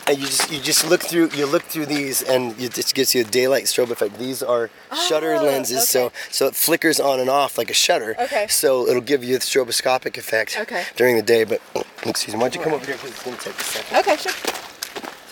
and 0.09 0.19
you 0.19 0.27
just 0.27 0.51
you 0.51 0.61
just 0.61 0.91
look 0.91 1.01
through 1.01 1.31
you 1.37 1.47
look 1.47 1.63
through 1.63 1.87
these 1.87 2.25
and 2.25 2.61
it 2.61 2.75
just 2.75 2.93
gives 2.93 3.15
you 3.15 3.21
a 3.21 3.25
daylight 3.25 3.67
strobe 3.67 3.91
effect. 3.91 4.19
These 4.19 4.43
are 4.43 4.69
shutter 5.07 5.35
Oh, 5.35 5.45
lenses, 5.45 5.89
so 5.89 6.07
okay. 6.07 6.17
so 6.33 6.49
it 6.49 6.57
flickers 6.57 6.99
on 6.99 7.21
and 7.21 7.31
off 7.31 7.57
like 7.57 7.71
a 7.71 7.75
shutter. 7.75 8.17
Okay. 8.19 8.49
So 8.49 8.89
it'll 8.89 9.01
give 9.01 9.23
you 9.23 9.35
the 9.39 9.45
stroboscopic 9.45 10.19
effect 10.19 10.59
Okay. 10.59 10.87
during 10.97 11.15
the 11.15 11.23
day. 11.23 11.45
But 11.45 11.61
excuse 12.05 12.35
me, 12.35 12.41
why 12.41 12.49
don't 12.49 12.57
you 12.57 12.63
come 12.63 12.73
over 12.73 12.85
here 12.85 12.97
because 12.97 13.11
it's 13.11 13.23
gonna 13.23 13.37
take 13.37 13.61
a 13.61 13.63
second. 13.63 13.99
Okay, 13.99 14.17
sure. 14.17 14.62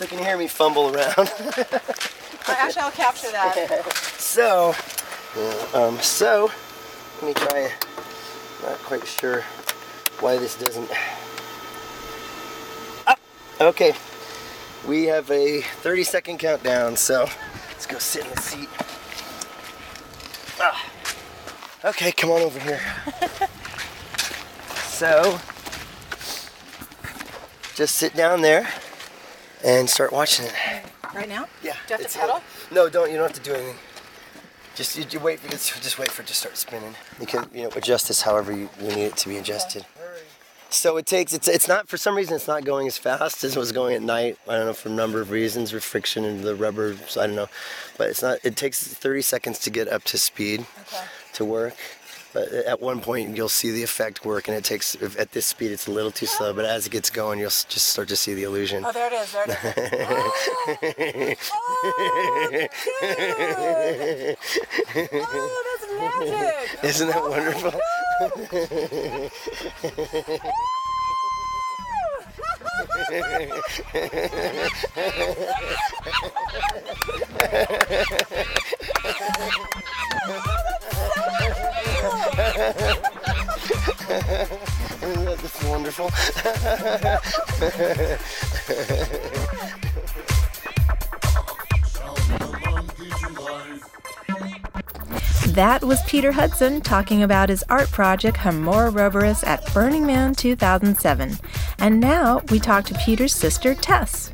So 0.01 0.05
you 0.05 0.17
can 0.17 0.25
hear 0.25 0.35
me 0.35 0.47
fumble 0.47 0.95
around. 0.95 1.31
Actually, 2.47 2.81
I'll 2.81 2.89
capture 2.89 3.29
that. 3.33 3.93
so, 4.17 4.73
um, 5.75 5.99
so 5.99 6.49
let 7.21 7.27
me 7.27 7.33
try. 7.35 7.71
Not 8.63 8.79
quite 8.79 9.05
sure 9.05 9.41
why 10.19 10.37
this 10.37 10.57
doesn't. 10.57 10.89
Ah, 13.05 13.15
okay. 13.61 13.93
We 14.87 15.03
have 15.03 15.29
a 15.29 15.61
30 15.61 16.03
second 16.03 16.39
countdown, 16.39 16.95
so 16.95 17.29
let's 17.67 17.85
go 17.85 17.99
sit 17.99 18.25
in 18.25 18.31
the 18.31 18.41
seat. 18.41 18.69
Ah. 20.59 20.83
Okay, 21.85 22.11
come 22.11 22.31
on 22.31 22.41
over 22.41 22.59
here. 22.59 22.81
so, 24.77 25.39
just 27.75 27.93
sit 27.97 28.15
down 28.15 28.41
there 28.41 28.67
and 29.63 29.89
start 29.89 30.11
watching 30.11 30.45
it. 30.45 30.53
Right 31.13 31.29
now? 31.29 31.47
Yeah. 31.63 31.75
Do 31.87 31.95
you 31.95 32.01
have 32.01 32.11
to 32.11 32.19
pedal? 32.19 32.41
No, 32.71 32.89
don't. 32.89 33.11
You 33.11 33.17
don't 33.17 33.27
have 33.27 33.43
to 33.43 33.49
do 33.49 33.53
anything. 33.53 33.75
Just 34.75 34.97
you, 34.97 35.05
you 35.09 35.19
wait 35.19 35.39
for. 35.39 35.49
Just 35.49 35.99
wait 35.99 36.09
for 36.09 36.21
it 36.21 36.27
to 36.27 36.33
start 36.33 36.57
spinning. 36.57 36.95
You 37.19 37.25
can 37.25 37.49
you 37.53 37.63
know 37.63 37.69
adjust 37.75 38.07
this 38.07 38.21
however 38.21 38.51
you, 38.51 38.69
you 38.79 38.87
need 38.87 39.05
it 39.05 39.17
to 39.17 39.29
be 39.29 39.37
adjusted. 39.37 39.85
So 40.69 40.95
it 40.95 41.05
takes 41.05 41.33
it's 41.33 41.49
it's 41.49 41.67
not 41.67 41.89
for 41.89 41.97
some 41.97 42.15
reason 42.15 42.35
it's 42.35 42.47
not 42.47 42.63
going 42.63 42.87
as 42.87 42.97
fast 42.97 43.43
as 43.43 43.57
it 43.57 43.59
was 43.59 43.73
going 43.73 43.93
at 43.93 44.01
night. 44.01 44.37
I 44.47 44.53
don't 44.55 44.67
know 44.67 44.73
for 44.73 44.87
a 44.87 44.93
number 44.93 45.19
of 45.19 45.29
reasons, 45.29 45.73
with 45.73 45.83
friction 45.83 46.23
and 46.23 46.43
the 46.43 46.55
rubber. 46.55 46.95
So 47.07 47.21
I 47.21 47.27
don't 47.27 47.35
know, 47.35 47.49
but 47.97 48.09
it's 48.09 48.21
not. 48.21 48.39
It 48.43 48.55
takes 48.55 48.81
30 48.81 49.21
seconds 49.21 49.59
to 49.59 49.69
get 49.69 49.89
up 49.89 50.03
to 50.05 50.17
speed 50.17 50.65
okay. 50.87 51.03
to 51.33 51.43
work. 51.43 51.75
But 52.33 52.53
at 52.53 52.81
one 52.81 53.01
point 53.01 53.35
you'll 53.35 53.49
see 53.49 53.71
the 53.71 53.83
effect 53.83 54.23
work, 54.23 54.47
and 54.47 54.55
it 54.55 54.63
takes 54.63 54.95
at 55.17 55.33
this 55.33 55.45
speed 55.45 55.71
it's 55.71 55.87
a 55.87 55.91
little 55.91 56.11
too 56.11 56.25
slow. 56.25 56.53
But 56.53 56.63
as 56.65 56.87
it 56.87 56.91
gets 56.91 57.09
going, 57.09 57.39
you'll 57.39 57.49
just 57.49 57.87
start 57.87 58.07
to 58.09 58.15
see 58.15 58.33
the 58.33 58.43
illusion. 58.43 58.85
Oh, 58.85 58.91
there 58.91 59.07
it 59.07 59.13
is. 59.13 59.31
There 59.33 59.43
it 59.43 59.49
is. 59.49 59.55
oh, 64.95 65.07
oh, 65.23 65.63
that's 65.67 65.85
magic. 65.99 66.83
Isn't 66.83 67.07
that 67.09 67.21
wonderful? 67.21 67.71
Isn't 85.01 85.25
that 85.25 85.37
just 85.39 85.63
wonderful? 85.65 86.09
That 95.53 95.83
was 95.83 96.01
Peter 96.03 96.31
Hudson 96.31 96.81
talking 96.81 97.21
about 97.21 97.49
his 97.49 97.63
art 97.69 97.91
project 97.91 98.37
Homouroboros 98.37 99.45
at 99.45 99.71
Burning 99.73 100.05
Man 100.07 100.33
2007. 100.33 101.37
And 101.77 101.99
now 101.99 102.41
we 102.49 102.59
talk 102.59 102.85
to 102.85 102.95
Peter's 102.95 103.35
sister 103.35 103.75
Tess. 103.75 104.31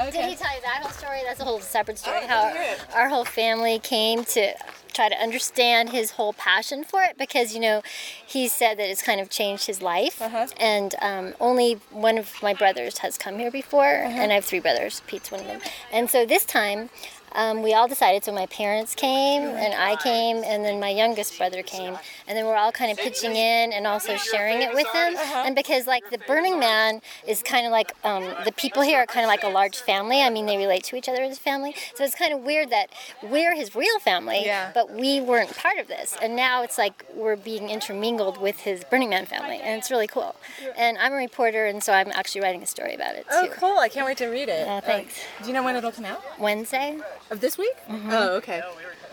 Okay. 0.00 0.10
Did 0.12 0.28
he 0.30 0.36
tell 0.36 0.54
you 0.54 0.60
that 0.62 0.80
whole 0.82 0.90
story? 0.92 1.20
That's 1.24 1.40
a 1.40 1.44
whole 1.44 1.60
separate 1.60 1.98
story. 1.98 2.18
Oh, 2.22 2.26
how 2.26 2.42
let 2.44 2.54
me 2.54 2.60
hear 2.60 2.72
it. 2.74 2.94
our 2.94 3.08
whole 3.08 3.24
family 3.24 3.78
came 3.78 4.24
to 4.26 4.52
try 4.92 5.08
to 5.08 5.16
understand 5.16 5.90
his 5.90 6.12
whole 6.12 6.32
passion 6.32 6.82
for 6.84 7.02
it 7.02 7.16
because 7.16 7.54
you 7.54 7.60
know 7.60 7.82
he 8.26 8.48
said 8.48 8.76
that 8.78 8.88
it's 8.90 9.02
kind 9.02 9.20
of 9.20 9.30
changed 9.30 9.66
his 9.66 9.80
life 9.80 10.20
Uh-huh. 10.20 10.46
and 10.58 10.94
um, 11.00 11.34
only 11.40 11.74
one 11.90 12.18
of 12.18 12.32
my 12.42 12.52
brothers 12.52 12.98
has 12.98 13.16
come 13.16 13.38
here 13.38 13.50
before 13.50 14.02
Uh-huh. 14.04 14.18
and 14.20 14.32
i 14.32 14.34
have 14.36 14.44
three 14.44 14.58
brothers 14.58 15.02
pete's 15.06 15.30
one 15.30 15.40
of 15.42 15.46
them 15.46 15.60
and 15.92 16.10
so 16.10 16.26
this 16.26 16.44
time 16.44 16.90
um, 17.32 17.62
we 17.62 17.74
all 17.74 17.86
decided 17.88 18.24
so 18.24 18.32
my 18.32 18.46
parents 18.46 18.94
came 18.94 19.42
and 19.42 19.74
i 19.74 19.96
came 19.96 20.36
and 20.44 20.64
then 20.64 20.80
my 20.80 20.88
youngest 20.90 21.36
brother 21.38 21.62
came 21.62 21.96
and 22.26 22.36
then 22.36 22.44
we're 22.46 22.56
all 22.56 22.72
kind 22.72 22.90
of 22.90 22.98
pitching 22.98 23.32
in 23.36 23.72
and 23.72 23.86
also 23.86 24.16
sharing 24.16 24.62
it 24.62 24.72
with 24.74 24.86
them. 24.92 25.14
Uh-huh. 25.14 25.42
and 25.46 25.54
because 25.56 25.86
like 25.86 26.08
the 26.10 26.18
burning 26.26 26.58
man 26.58 27.00
is 27.26 27.42
kind 27.42 27.66
of 27.66 27.72
like 27.72 27.92
um, 28.04 28.24
the 28.44 28.52
people 28.52 28.82
here 28.82 28.98
are 29.00 29.06
kind 29.06 29.24
of 29.24 29.28
like 29.28 29.42
a 29.42 29.48
large 29.48 29.78
family 29.78 30.20
i 30.22 30.30
mean 30.30 30.46
they 30.46 30.56
relate 30.56 30.84
to 30.84 30.96
each 30.96 31.08
other 31.08 31.22
as 31.22 31.36
a 31.36 31.40
family 31.40 31.74
so 31.94 32.04
it's 32.04 32.14
kind 32.14 32.32
of 32.32 32.40
weird 32.40 32.70
that 32.70 32.88
we're 33.22 33.54
his 33.54 33.74
real 33.74 33.98
family 33.98 34.42
Yeah. 34.44 34.70
but 34.74 34.90
we 34.92 35.20
weren't 35.20 35.56
part 35.56 35.78
of 35.78 35.88
this 35.88 36.16
and 36.22 36.34
now 36.36 36.62
it's 36.62 36.78
like 36.78 37.04
we're 37.14 37.36
being 37.36 37.68
intermingled 37.70 38.40
with 38.40 38.60
his 38.60 38.84
burning 38.84 39.10
man 39.10 39.26
family 39.26 39.56
and 39.62 39.78
it's 39.78 39.90
really 39.90 40.06
cool 40.06 40.34
and 40.76 40.96
i'm 40.98 41.12
a 41.12 41.16
reporter 41.16 41.66
and 41.66 41.82
so 41.82 41.92
i'm 41.92 42.10
actually 42.12 42.40
writing 42.40 42.62
a 42.62 42.66
story 42.66 42.94
about 42.94 43.14
it 43.14 43.26
Oh, 43.30 43.48
cool. 43.52 43.78
I 43.78 43.88
can't 43.88 44.06
wait 44.06 44.16
to 44.18 44.26
read 44.28 44.48
it. 44.48 44.66
Yeah, 44.66 44.80
thanks. 44.80 45.14
Uh, 45.38 45.42
do 45.42 45.48
you 45.48 45.54
know 45.54 45.62
when 45.62 45.76
it'll 45.76 45.92
come 45.92 46.04
out? 46.06 46.22
wednesday 46.38 46.98
Of 47.30 47.40
this 47.40 47.58
week? 47.58 47.74
Oh, 47.88 48.36
okay. 48.36 48.62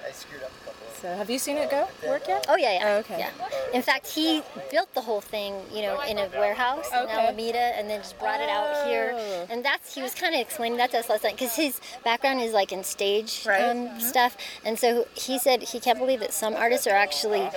I 0.07 0.11
screwed 0.11 0.43
up 0.43 0.51
a 0.61 0.65
couple. 0.65 0.81
So 1.01 1.13
have 1.15 1.29
you 1.29 1.37
seen 1.37 1.57
it 1.57 1.69
go 1.69 1.87
work 2.07 2.27
yet? 2.27 2.45
Oh 2.47 2.55
yeah, 2.55 2.73
yeah. 2.73 2.81
Oh, 2.87 2.97
okay. 2.99 3.19
Yeah. 3.19 3.29
In 3.73 3.81
fact, 3.81 4.07
he 4.07 4.41
built 4.71 4.91
the 4.95 5.01
whole 5.01 5.19
thing, 5.21 5.53
you 5.71 5.81
know, 5.81 5.99
in 6.01 6.17
a 6.17 6.29
warehouse 6.29 6.87
in 6.93 7.09
Alameda, 7.09 7.57
and 7.77 7.89
then 7.89 7.99
just 8.01 8.17
brought 8.17 8.39
it 8.39 8.49
out 8.49 8.87
here. 8.87 9.11
Oh. 9.15 9.47
And 9.49 9.63
that's 9.63 9.93
he 9.93 10.01
was 10.01 10.15
kind 10.15 10.33
of 10.33 10.39
explaining 10.41 10.77
that 10.77 10.91
to 10.91 10.99
us 10.99 11.09
last 11.09 11.23
night 11.25 11.33
because 11.35 11.55
his 11.55 11.79
background 12.05 12.39
is 12.41 12.53
like 12.53 12.71
in 12.71 12.83
stage 12.83 13.43
Right. 13.45 13.61
um, 13.69 13.89
Mhm. 13.89 14.01
stuff, 14.01 14.37
and 14.63 14.79
so 14.79 15.05
he 15.13 15.37
said 15.37 15.61
he 15.63 15.79
can't 15.81 15.99
believe 15.99 16.21
that 16.21 16.33
some 16.33 16.55
artists 16.55 16.87
are 16.87 16.95
actually 16.95 17.49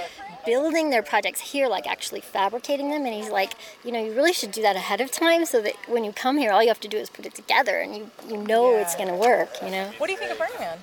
building 0.49 0.89
their 0.89 1.03
projects 1.03 1.41
here, 1.53 1.69
like 1.69 1.87
actually 1.87 2.23
fabricating 2.23 2.89
them. 2.89 3.05
And 3.05 3.15
he's 3.15 3.29
like, 3.29 3.53
you 3.85 3.93
know, 3.93 4.03
you 4.03 4.15
really 4.15 4.33
should 4.33 4.51
do 4.51 4.63
that 4.63 4.77
ahead 4.77 5.03
of 5.03 5.11
time 5.11 5.45
so 5.45 5.61
that 5.61 5.75
when 5.87 6.05
you 6.05 6.13
come 6.13 6.39
here, 6.39 6.53
all 6.53 6.63
you 6.63 6.69
have 6.69 6.81
to 6.81 6.89
do 6.89 6.97
is 6.97 7.11
put 7.11 7.27
it 7.27 7.35
together, 7.35 7.77
and 7.77 7.95
you 7.95 8.11
you 8.27 8.39
know 8.39 8.75
it's 8.77 8.97
going 8.97 9.09
to 9.09 9.15
work. 9.15 9.51
You 9.63 9.71
know. 9.71 9.91
What 9.99 10.07
do 10.07 10.15
you 10.15 10.19
think 10.19 10.33
of 10.33 10.39
Burning 10.39 10.59
Man? 10.59 10.79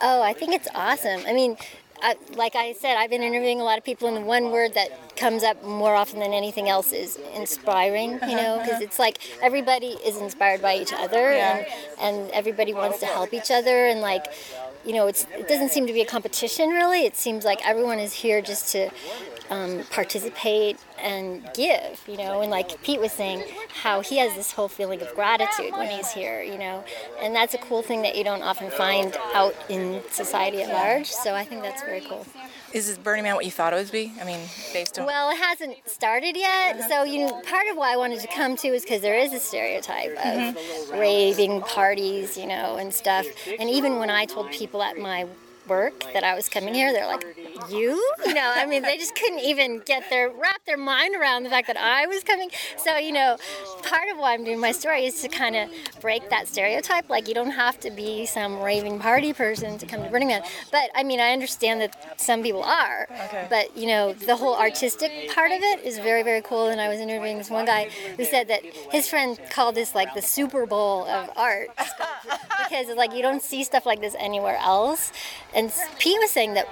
Oh, 0.00 0.22
I 0.22 0.32
think 0.32 0.54
it's 0.54 0.68
awesome. 0.74 1.20
I 1.26 1.34
mean, 1.34 1.56
I, 2.02 2.16
like 2.34 2.56
I 2.56 2.72
said, 2.72 2.96
I've 2.96 3.10
been 3.10 3.22
interviewing 3.22 3.60
a 3.60 3.64
lot 3.64 3.78
of 3.78 3.84
people, 3.84 4.08
and 4.08 4.16
the 4.16 4.22
one 4.22 4.50
word 4.50 4.74
that 4.74 5.16
comes 5.16 5.42
up 5.42 5.62
more 5.64 5.94
often 5.94 6.18
than 6.18 6.32
anything 6.32 6.68
else 6.68 6.92
is 6.92 7.18
inspiring. 7.34 8.12
You 8.12 8.36
know, 8.36 8.54
uh-huh. 8.54 8.64
because 8.64 8.80
it's 8.80 8.98
like 8.98 9.18
everybody 9.42 9.96
is 10.08 10.16
inspired 10.16 10.62
by 10.62 10.76
each 10.76 10.92
other, 10.94 11.28
and 11.28 11.66
and 12.00 12.30
everybody 12.30 12.72
wants 12.72 13.00
to 13.00 13.06
help 13.06 13.34
each 13.34 13.50
other, 13.50 13.86
and 13.86 14.00
like, 14.00 14.26
you 14.84 14.92
know, 14.92 15.06
it 15.06 15.26
doesn't 15.48 15.70
seem 15.70 15.86
to 15.86 15.92
be 15.92 16.00
a 16.00 16.06
competition 16.06 16.70
really. 16.70 17.04
It 17.04 17.16
seems 17.16 17.44
like 17.44 17.66
everyone 17.66 17.98
is 17.98 18.12
here 18.12 18.40
just 18.42 18.72
to 18.72 18.90
um, 19.50 19.82
participate 19.90 20.78
and 20.98 21.48
give, 21.54 22.02
you 22.06 22.16
know, 22.16 22.40
and 22.40 22.50
like 22.50 22.82
Pete 22.82 23.00
was 23.00 23.12
saying, 23.12 23.42
how 23.82 24.00
he 24.00 24.18
has 24.18 24.34
this 24.34 24.52
whole 24.52 24.68
feeling 24.68 25.00
of 25.02 25.14
gratitude 25.14 25.72
when 25.72 25.90
he's 25.90 26.10
here, 26.12 26.42
you 26.42 26.58
know, 26.58 26.84
and 27.20 27.34
that's 27.34 27.54
a 27.54 27.58
cool 27.58 27.82
thing 27.82 28.02
that 28.02 28.16
you 28.16 28.24
don't 28.24 28.42
often 28.42 28.70
find 28.70 29.16
out 29.34 29.54
in 29.68 30.02
society 30.10 30.62
at 30.62 30.68
large. 30.68 31.10
So 31.10 31.34
I 31.34 31.44
think 31.44 31.62
that's 31.62 31.82
very 31.82 32.00
cool. 32.00 32.26
Is 32.74 32.88
this 32.88 32.98
Burning 32.98 33.22
Man 33.22 33.36
what 33.36 33.44
you 33.44 33.52
thought 33.52 33.72
it 33.72 33.76
would 33.76 33.92
be? 33.92 34.12
I 34.20 34.24
mean, 34.24 34.40
based 34.72 34.98
on. 34.98 35.06
Well, 35.06 35.30
it 35.30 35.36
hasn't 35.36 35.76
started 35.86 36.36
yet, 36.36 36.88
so 36.88 37.04
you 37.04 37.24
know, 37.24 37.40
part 37.42 37.68
of 37.70 37.76
why 37.76 37.94
I 37.94 37.96
wanted 37.96 38.18
to 38.18 38.26
come 38.26 38.56
too 38.56 38.72
is 38.72 38.82
because 38.82 39.00
there 39.00 39.16
is 39.16 39.32
a 39.32 39.38
stereotype 39.38 40.10
of 40.10 40.56
mm-hmm. 40.56 40.98
raving 40.98 41.60
parties, 41.60 42.36
you 42.36 42.46
know, 42.46 42.76
and 42.76 42.92
stuff. 42.92 43.26
And 43.60 43.70
even 43.70 44.00
when 44.00 44.10
I 44.10 44.24
told 44.24 44.50
people 44.50 44.82
at 44.82 44.98
my 44.98 45.24
work 45.68 46.04
that 46.12 46.24
I 46.24 46.34
was 46.34 46.48
coming 46.48 46.74
here, 46.74 46.92
they're 46.92 47.06
like, 47.06 47.24
"You?" 47.70 48.02
You 48.26 48.34
know, 48.34 48.52
I 48.54 48.66
mean, 48.66 48.82
they 48.82 48.96
just 48.96 49.14
couldn't 49.14 49.40
even 49.40 49.80
get 49.80 50.08
their 50.10 50.30
wrap 50.30 50.64
their 50.66 50.76
mind 50.76 51.14
around 51.16 51.44
the 51.44 51.50
fact 51.50 51.66
that 51.66 51.76
I 51.76 52.06
was 52.06 52.22
coming. 52.22 52.50
So 52.76 52.96
you 52.96 53.12
know, 53.12 53.36
part 53.82 54.08
of 54.10 54.18
why 54.18 54.34
I'm 54.34 54.44
doing 54.44 54.60
my 54.60 54.72
story 54.72 55.06
is 55.06 55.20
to 55.22 55.28
kind 55.28 55.56
of 55.56 55.70
break 56.00 56.30
that 56.30 56.48
stereotype. 56.48 57.08
Like, 57.08 57.28
you 57.28 57.34
don't 57.34 57.50
have 57.50 57.78
to 57.80 57.90
be 57.90 58.26
some 58.26 58.60
raving 58.60 58.98
party 58.98 59.32
person 59.32 59.78
to 59.78 59.86
come 59.86 60.02
to 60.02 60.10
Burning 60.10 60.28
Man. 60.28 60.42
But 60.70 60.90
I 60.94 61.02
mean, 61.02 61.20
I 61.20 61.32
understand 61.32 61.80
that 61.80 62.20
some 62.20 62.42
people 62.42 62.62
are. 62.62 63.08
Okay. 63.10 63.46
But 63.50 63.76
you 63.76 63.86
know, 63.86 64.12
the 64.12 64.36
whole 64.36 64.56
artistic 64.56 65.30
part 65.34 65.50
of 65.50 65.60
it 65.60 65.84
is 65.84 65.98
very, 65.98 66.22
very 66.22 66.42
cool. 66.42 66.68
And 66.68 66.80
I 66.80 66.88
was 66.88 67.00
interviewing 67.00 67.38
this 67.38 67.50
one 67.50 67.64
guy 67.64 67.88
who 68.16 68.24
said 68.24 68.48
that 68.48 68.64
his 68.64 69.08
friend 69.08 69.38
called 69.50 69.74
this 69.74 69.94
like 69.94 70.14
the 70.14 70.22
Super 70.22 70.66
Bowl 70.66 71.04
of 71.06 71.30
art 71.36 71.68
because 71.76 72.88
it's 72.88 72.96
like 72.96 73.14
you 73.14 73.22
don't 73.22 73.42
see 73.42 73.64
stuff 73.64 73.86
like 73.86 74.00
this 74.00 74.14
anywhere 74.18 74.58
else. 74.58 75.12
And 75.54 75.72
Pete 75.98 76.18
was 76.20 76.30
saying 76.30 76.54
that 76.54 76.66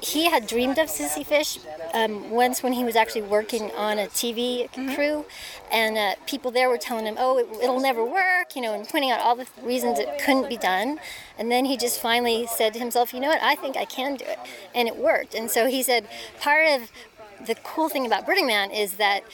he 0.00 0.30
had 0.30 0.46
dreamed 0.46 0.78
of 0.78 0.88
Sisyphus 0.88 1.58
um, 1.94 2.30
once 2.30 2.62
when 2.62 2.72
he 2.72 2.84
was 2.84 2.96
actually 2.96 3.22
working 3.22 3.70
on 3.72 3.98
a 3.98 4.06
TV 4.06 4.68
crew, 4.94 5.24
and 5.70 5.96
uh, 5.96 6.14
people 6.26 6.50
there 6.50 6.68
were 6.68 6.78
telling 6.78 7.06
him, 7.06 7.16
"Oh, 7.18 7.38
it, 7.38 7.48
it'll 7.62 7.80
never 7.80 8.04
work," 8.04 8.54
you 8.54 8.62
know, 8.62 8.74
and 8.74 8.88
pointing 8.88 9.10
out 9.10 9.20
all 9.20 9.36
the 9.36 9.46
reasons 9.62 9.98
it 9.98 10.18
couldn't 10.18 10.48
be 10.48 10.56
done. 10.56 10.98
And 11.38 11.50
then 11.50 11.64
he 11.64 11.76
just 11.76 12.00
finally 12.00 12.46
said 12.46 12.72
to 12.74 12.78
himself, 12.78 13.12
"You 13.12 13.20
know 13.20 13.28
what? 13.28 13.42
I 13.42 13.54
think 13.54 13.76
I 13.76 13.84
can 13.84 14.16
do 14.16 14.24
it," 14.24 14.38
and 14.74 14.88
it 14.88 14.96
worked. 14.96 15.34
And 15.34 15.50
so 15.50 15.66
he 15.66 15.82
said, 15.82 16.06
part 16.40 16.68
of 16.68 16.90
the 17.46 17.54
cool 17.56 17.88
thing 17.88 18.06
about 18.06 18.26
Burning 18.26 18.46
Man 18.46 18.70
is 18.70 18.94
that 18.94 19.24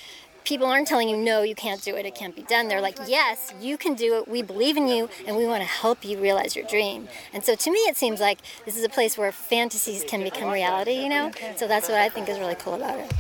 people 0.49 0.67
aren't 0.67 0.89
telling 0.89 1.11
you 1.11 1.17
no 1.17 1.43
you 1.43 1.55
can't 1.55 1.83
do 1.83 1.95
it. 1.95 2.07
It 2.07 2.15
can't 2.15 2.35
be 2.35 2.41
done. 2.43 2.69
They're 2.69 2.81
like 2.81 2.99
yes 3.07 3.53
you 3.61 3.77
can 3.77 3.95
do 3.95 4.15
it. 4.17 4.27
We 4.27 4.41
believe 4.41 4.79
in 4.79 4.89
you 4.89 5.11
and 5.27 5.37
we 5.37 5.47
want 5.47 5.61
to 5.61 5.69
help 5.69 6.07
you 6.07 6.19
realize 6.19 6.57
your 6.57 6.65
dream. 6.67 7.07
And 7.35 7.45
so 7.45 7.55
to 7.55 7.71
me 7.71 7.79
it 7.81 7.99
seems 7.99 8.19
like 8.19 8.39
this 8.65 8.75
is 8.75 8.83
a 8.83 8.89
place 8.89 9.19
where 9.19 9.31
fantasies 9.31 10.05
can 10.09 10.23
become 10.23 10.51
reality 10.51 10.93
you 10.93 11.11
know? 11.11 11.31
So 11.57 11.69
that's 11.69 11.89
what 11.89 11.99
i 11.99 12.09
think 12.09 12.31
is 12.31 12.39
really 12.39 12.55
cool 12.55 12.75
about 12.75 12.99
it. 12.99 13.13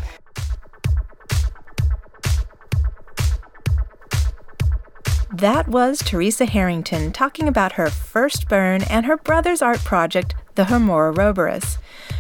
That 5.31 5.69
was 5.69 5.99
Teresa 5.99 6.47
Harrington 6.47 7.12
talking 7.12 7.47
about 7.47 7.73
her 7.73 7.91
first 7.91 8.49
burn 8.49 8.83
and 8.88 9.05
her 9.05 9.19
brother's 9.19 9.61
art 9.61 9.81
project, 9.81 10.35
the 10.55 10.64
Homouroboros. 10.64 11.77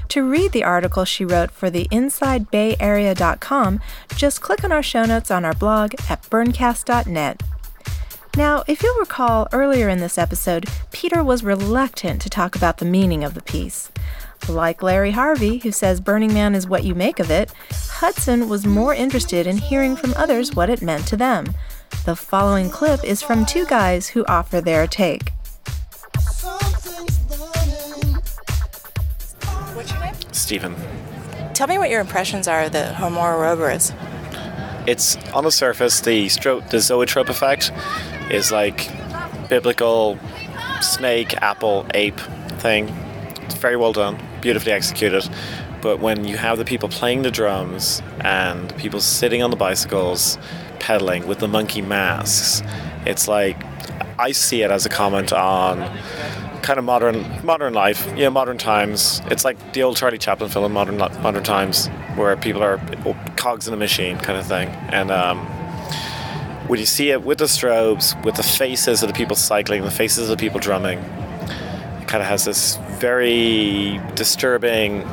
To 0.08 0.28
read 0.28 0.52
the 0.52 0.64
article 0.64 1.04
she 1.04 1.24
wrote 1.24 1.50
for 1.50 1.70
the 1.70 1.86
InsideBayArea.com, 1.90 3.80
just 4.16 4.40
click 4.40 4.64
on 4.64 4.72
our 4.72 4.82
show 4.82 5.04
notes 5.04 5.30
on 5.30 5.44
our 5.44 5.54
blog 5.54 5.94
at 6.08 6.22
burncast.net. 6.22 7.42
Now, 8.36 8.62
if 8.68 8.82
you'll 8.82 9.00
recall 9.00 9.48
earlier 9.52 9.88
in 9.88 9.98
this 9.98 10.16
episode, 10.16 10.68
Peter 10.92 11.24
was 11.24 11.42
reluctant 11.42 12.22
to 12.22 12.30
talk 12.30 12.54
about 12.54 12.78
the 12.78 12.84
meaning 12.84 13.24
of 13.24 13.34
the 13.34 13.42
piece. 13.42 13.90
Like 14.48 14.82
Larry 14.82 15.10
Harvey, 15.10 15.58
who 15.58 15.72
says 15.72 16.00
Burning 16.00 16.32
Man 16.32 16.54
is 16.54 16.68
what 16.68 16.84
you 16.84 16.94
make 16.94 17.18
of 17.18 17.30
it, 17.30 17.52
Hudson 17.72 18.48
was 18.48 18.64
more 18.64 18.94
interested 18.94 19.46
in 19.46 19.58
hearing 19.58 19.96
from 19.96 20.14
others 20.16 20.54
what 20.54 20.70
it 20.70 20.82
meant 20.82 21.06
to 21.08 21.16
them. 21.16 21.52
The 22.04 22.14
following 22.16 22.70
clip 22.70 23.04
is 23.04 23.22
from 23.22 23.44
two 23.44 23.66
guys 23.66 24.08
who 24.08 24.24
offer 24.26 24.60
their 24.60 24.86
take. 24.86 25.32
Stephen. 30.48 30.74
Tell 31.52 31.66
me 31.66 31.76
what 31.76 31.90
your 31.90 32.00
impressions 32.00 32.48
are 32.48 32.62
of 32.62 32.72
the 32.72 32.94
Homouroboros. 32.96 33.92
It's 34.88 35.14
on 35.34 35.44
the 35.44 35.50
surface, 35.50 36.00
the, 36.00 36.24
stro- 36.28 36.66
the 36.70 36.80
zoetrope 36.80 37.28
effect 37.28 37.70
is 38.30 38.50
like 38.50 38.90
biblical 39.50 40.18
snake, 40.80 41.34
apple, 41.42 41.84
ape 41.92 42.18
thing. 42.60 42.88
It's 43.42 43.56
very 43.56 43.76
well 43.76 43.92
done, 43.92 44.18
beautifully 44.40 44.72
executed. 44.72 45.28
But 45.82 46.00
when 46.00 46.24
you 46.24 46.38
have 46.38 46.56
the 46.56 46.64
people 46.64 46.88
playing 46.88 47.22
the 47.22 47.30
drums 47.30 48.00
and 48.22 48.74
people 48.76 49.00
sitting 49.00 49.42
on 49.42 49.50
the 49.50 49.56
bicycles, 49.56 50.38
pedaling 50.78 51.26
with 51.26 51.40
the 51.40 51.48
monkey 51.48 51.82
masks, 51.82 52.62
it's 53.04 53.28
like 53.28 53.62
I 54.18 54.32
see 54.32 54.62
it 54.62 54.70
as 54.70 54.86
a 54.86 54.88
comment 54.88 55.30
on 55.30 55.80
kind 56.68 56.78
of 56.78 56.84
modern 56.84 57.24
modern 57.46 57.72
life, 57.72 58.06
yeah, 58.14 58.28
modern 58.28 58.58
times. 58.58 59.22
It's 59.30 59.42
like 59.42 59.56
the 59.72 59.82
old 59.82 59.96
Charlie 59.96 60.18
Chaplin 60.18 60.50
film, 60.50 60.70
modern 60.70 60.98
modern 60.98 61.42
times, 61.42 61.86
where 62.14 62.36
people 62.36 62.62
are 62.62 62.78
cogs 63.36 63.66
in 63.66 63.72
a 63.72 63.76
machine, 63.78 64.18
kind 64.18 64.38
of 64.38 64.46
thing. 64.46 64.68
And 64.90 65.10
um, 65.10 65.38
when 66.68 66.78
you 66.78 66.84
see 66.84 67.08
it 67.08 67.22
with 67.24 67.38
the 67.38 67.46
strobes, 67.46 68.22
with 68.22 68.34
the 68.34 68.42
faces 68.42 69.02
of 69.02 69.08
the 69.08 69.14
people 69.14 69.34
cycling, 69.34 69.82
the 69.82 69.90
faces 69.90 70.28
of 70.28 70.36
the 70.36 70.36
people 70.36 70.60
drumming, 70.60 70.98
it 70.98 72.06
kind 72.06 72.22
of 72.22 72.28
has 72.28 72.44
this 72.44 72.76
very 72.98 73.98
disturbing 74.14 75.04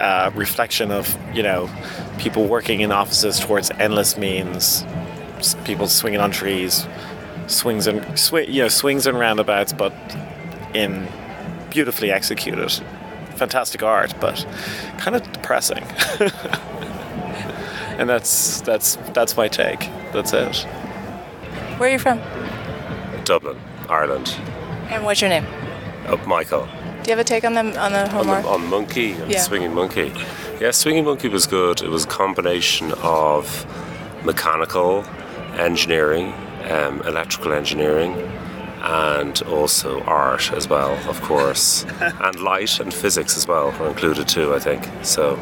uh, 0.00 0.30
reflection 0.34 0.90
of 0.90 1.14
you 1.34 1.42
know 1.42 1.68
people 2.16 2.46
working 2.46 2.80
in 2.80 2.90
offices 2.90 3.38
towards 3.38 3.70
endless 3.72 4.16
means, 4.16 4.86
people 5.66 5.88
swinging 5.88 6.20
on 6.20 6.30
trees, 6.30 6.86
swings 7.48 7.86
and 7.86 8.18
sw- 8.18 8.48
you 8.48 8.62
know 8.62 8.68
swings 8.68 9.06
and 9.06 9.18
roundabouts, 9.18 9.74
but 9.74 9.92
in 10.74 11.08
beautifully 11.70 12.10
executed, 12.10 12.70
fantastic 13.36 13.82
art, 13.82 14.14
but 14.20 14.46
kind 14.98 15.16
of 15.16 15.32
depressing. 15.32 15.82
and 17.98 18.08
that's 18.08 18.60
that's 18.62 18.96
that's 19.12 19.36
my 19.36 19.48
take. 19.48 19.88
That's 20.12 20.32
it. 20.32 20.66
Where 21.78 21.88
are 21.88 21.92
you 21.92 21.98
from? 21.98 22.20
Dublin, 23.24 23.58
Ireland. 23.88 24.28
And 24.90 25.04
what's 25.04 25.20
your 25.20 25.30
name? 25.30 25.46
Oh, 26.06 26.20
Michael. 26.26 26.66
Do 27.02 27.10
you 27.10 27.16
have 27.16 27.18
a 27.18 27.24
take 27.24 27.44
on 27.44 27.54
the 27.54 27.60
on 27.80 27.92
the 27.92 28.10
On, 28.14 28.26
the, 28.26 28.48
on 28.48 28.66
Monkey, 28.68 29.14
on 29.20 29.30
Yeah. 29.30 29.40
Swinging 29.40 29.74
Monkey. 29.74 30.12
Yeah, 30.60 30.70
Swinging 30.70 31.04
Monkey 31.04 31.28
was 31.28 31.46
good. 31.46 31.82
It 31.82 31.88
was 31.88 32.04
a 32.04 32.08
combination 32.08 32.92
of 33.02 33.66
mechanical 34.24 35.04
engineering, 35.58 36.32
um, 36.70 37.02
electrical 37.02 37.52
engineering, 37.52 38.14
and 38.84 39.40
also 39.44 40.02
art 40.02 40.52
as 40.52 40.68
well, 40.68 40.92
of 41.08 41.20
course. 41.22 41.84
and 42.00 42.38
light 42.40 42.80
and 42.80 42.92
physics 42.92 43.36
as 43.36 43.48
well 43.48 43.72
were 43.80 43.88
included 43.88 44.28
too, 44.28 44.54
I 44.54 44.58
think. 44.58 44.86
So 45.02 45.36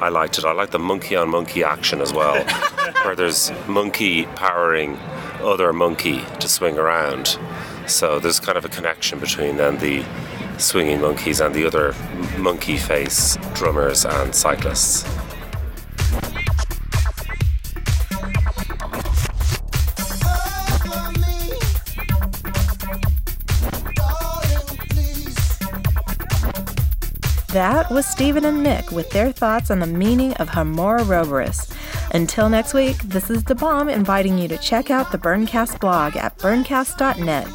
I 0.00 0.08
liked 0.08 0.38
it. 0.38 0.44
I 0.44 0.52
like 0.52 0.70
the 0.70 0.78
monkey 0.78 1.16
on 1.16 1.28
monkey 1.28 1.64
action 1.64 2.00
as 2.00 2.12
well, 2.12 2.42
where 3.04 3.16
there's 3.16 3.50
monkey 3.66 4.24
powering 4.36 4.96
other 5.42 5.72
monkey 5.72 6.22
to 6.38 6.48
swing 6.48 6.78
around. 6.78 7.38
So 7.88 8.20
there's 8.20 8.38
kind 8.38 8.56
of 8.56 8.64
a 8.64 8.68
connection 8.68 9.18
between 9.18 9.56
then 9.56 9.78
the 9.78 10.04
swinging 10.58 11.00
monkeys 11.00 11.40
and 11.40 11.52
the 11.52 11.66
other 11.66 11.94
monkey 12.38 12.76
face 12.76 13.36
drummers 13.52 14.04
and 14.04 14.32
cyclists. 14.32 15.04
That 27.52 27.90
was 27.90 28.06
Stephen 28.06 28.44
and 28.44 28.64
Mick 28.64 28.92
with 28.92 29.10
their 29.10 29.32
thoughts 29.32 29.72
on 29.72 29.80
the 29.80 29.86
meaning 29.86 30.34
of 30.34 30.48
Homouroboros. 30.50 31.68
Until 32.14 32.48
next 32.48 32.74
week, 32.74 32.98
this 33.02 33.28
is 33.28 33.42
the 33.42 33.56
bomb 33.56 33.88
inviting 33.88 34.38
you 34.38 34.46
to 34.46 34.56
check 34.56 34.88
out 34.88 35.10
the 35.10 35.18
Burncast 35.18 35.80
blog 35.80 36.16
at 36.16 36.38
burncast.net, 36.38 37.48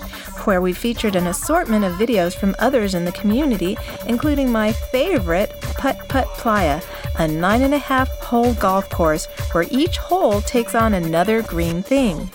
where 0.46 0.60
we 0.60 0.74
featured 0.74 1.16
an 1.16 1.28
assortment 1.28 1.86
of 1.86 1.94
videos 1.94 2.36
from 2.36 2.58
others 2.60 2.94
in 2.94 3.06
the 3.06 3.14
community, 3.14 3.78
including 4.06 4.52
my 4.52 4.74
favorite 4.74 5.54
Putt 5.78 5.98
Putt 6.10 6.28
Playa, 6.34 6.82
a 7.18 7.26
nine 7.26 7.62
and 7.62 7.74
a 7.74 7.78
half 7.78 8.10
hole 8.20 8.54
golf 8.56 8.90
course 8.90 9.28
where 9.54 9.66
each 9.72 9.96
hole 9.96 10.42
takes 10.42 10.76
on 10.76 10.94
another 10.94 11.42
green 11.42 11.82
theme. 11.82 12.30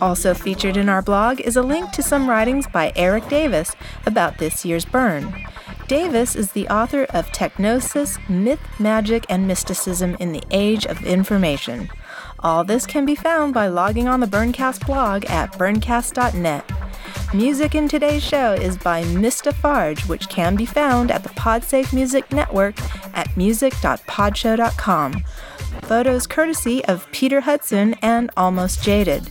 Also 0.00 0.32
featured 0.32 0.76
in 0.76 0.88
our 0.88 1.02
blog 1.02 1.40
is 1.40 1.56
a 1.56 1.62
link 1.62 1.90
to 1.90 2.04
some 2.04 2.30
writings 2.30 2.68
by 2.68 2.92
Erik 2.94 3.28
Davis 3.28 3.74
about 4.06 4.38
this 4.38 4.64
year's 4.64 4.84
burn. 4.84 5.34
Davis 5.90 6.36
is 6.36 6.52
the 6.52 6.68
author 6.68 7.02
of 7.10 7.26
TechGnosis 7.32 8.28
Myth, 8.28 8.60
Magic, 8.78 9.26
and 9.28 9.48
Mysticism 9.48 10.16
in 10.20 10.30
the 10.30 10.44
Age 10.52 10.86
of 10.86 11.04
Information. 11.04 11.90
All 12.38 12.62
this 12.62 12.86
can 12.86 13.04
be 13.04 13.16
found 13.16 13.52
by 13.54 13.66
logging 13.66 14.06
on 14.06 14.20
the 14.20 14.28
Burncast 14.28 14.86
blog 14.86 15.24
at 15.24 15.52
burncast.net. 15.54 16.70
Music 17.34 17.74
in 17.74 17.88
today's 17.88 18.22
show 18.22 18.52
is 18.52 18.78
by 18.78 19.02
Mista 19.02 19.52
Farge, 19.52 20.06
which 20.06 20.28
can 20.28 20.54
be 20.54 20.64
found 20.64 21.10
at 21.10 21.24
the 21.24 21.28
Podsafe 21.30 21.92
Music 21.92 22.30
Network 22.30 22.76
at 23.12 23.36
music.podshow.com. 23.36 25.24
Photos 25.82 26.26
courtesy 26.28 26.84
of 26.84 27.10
Peter 27.10 27.40
Hudson 27.40 27.96
and 28.00 28.30
Almost 28.36 28.84
Jaded. 28.84 29.28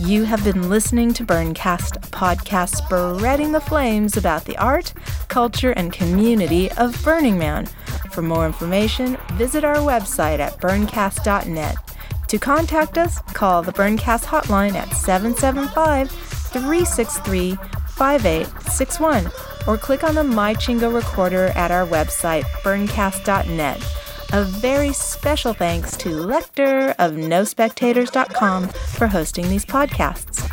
You 0.00 0.24
have 0.24 0.42
been 0.42 0.70
listening 0.70 1.12
to 1.12 1.26
Burncast, 1.26 1.96
a 1.96 2.00
podcast 2.00 2.76
spreading 2.76 3.52
the 3.52 3.60
flames 3.60 4.16
about 4.16 4.46
the 4.46 4.56
art, 4.56 4.94
culture, 5.28 5.72
and 5.72 5.92
community 5.92 6.72
of 6.72 6.98
Burning 7.04 7.38
Man. 7.38 7.66
For 8.10 8.22
more 8.22 8.46
information, 8.46 9.18
visit 9.34 9.62
our 9.62 9.76
website 9.76 10.38
at 10.38 10.58
burncast.net. 10.58 11.76
To 12.28 12.38
contact 12.38 12.96
us, 12.96 13.20
call 13.34 13.62
the 13.62 13.74
Burncast 13.74 14.24
hotline 14.24 14.72
at 14.72 14.88
775 14.94 16.10
363 16.10 17.56
5861 17.88 19.30
or 19.66 19.76
click 19.76 20.02
on 20.02 20.14
the 20.14 20.22
MyChingo 20.22 20.94
recorder 20.94 21.48
at 21.48 21.70
our 21.70 21.86
website, 21.86 22.44
burncast.net. 22.64 24.09
A 24.32 24.44
very 24.44 24.92
special 24.92 25.52
thanks 25.52 25.96
to 25.96 26.10
Lecter 26.10 26.94
of 27.00 27.14
NoSpectators.com 27.14 28.68
for 28.68 29.08
hosting 29.08 29.48
these 29.48 29.64
podcasts. 29.64 30.49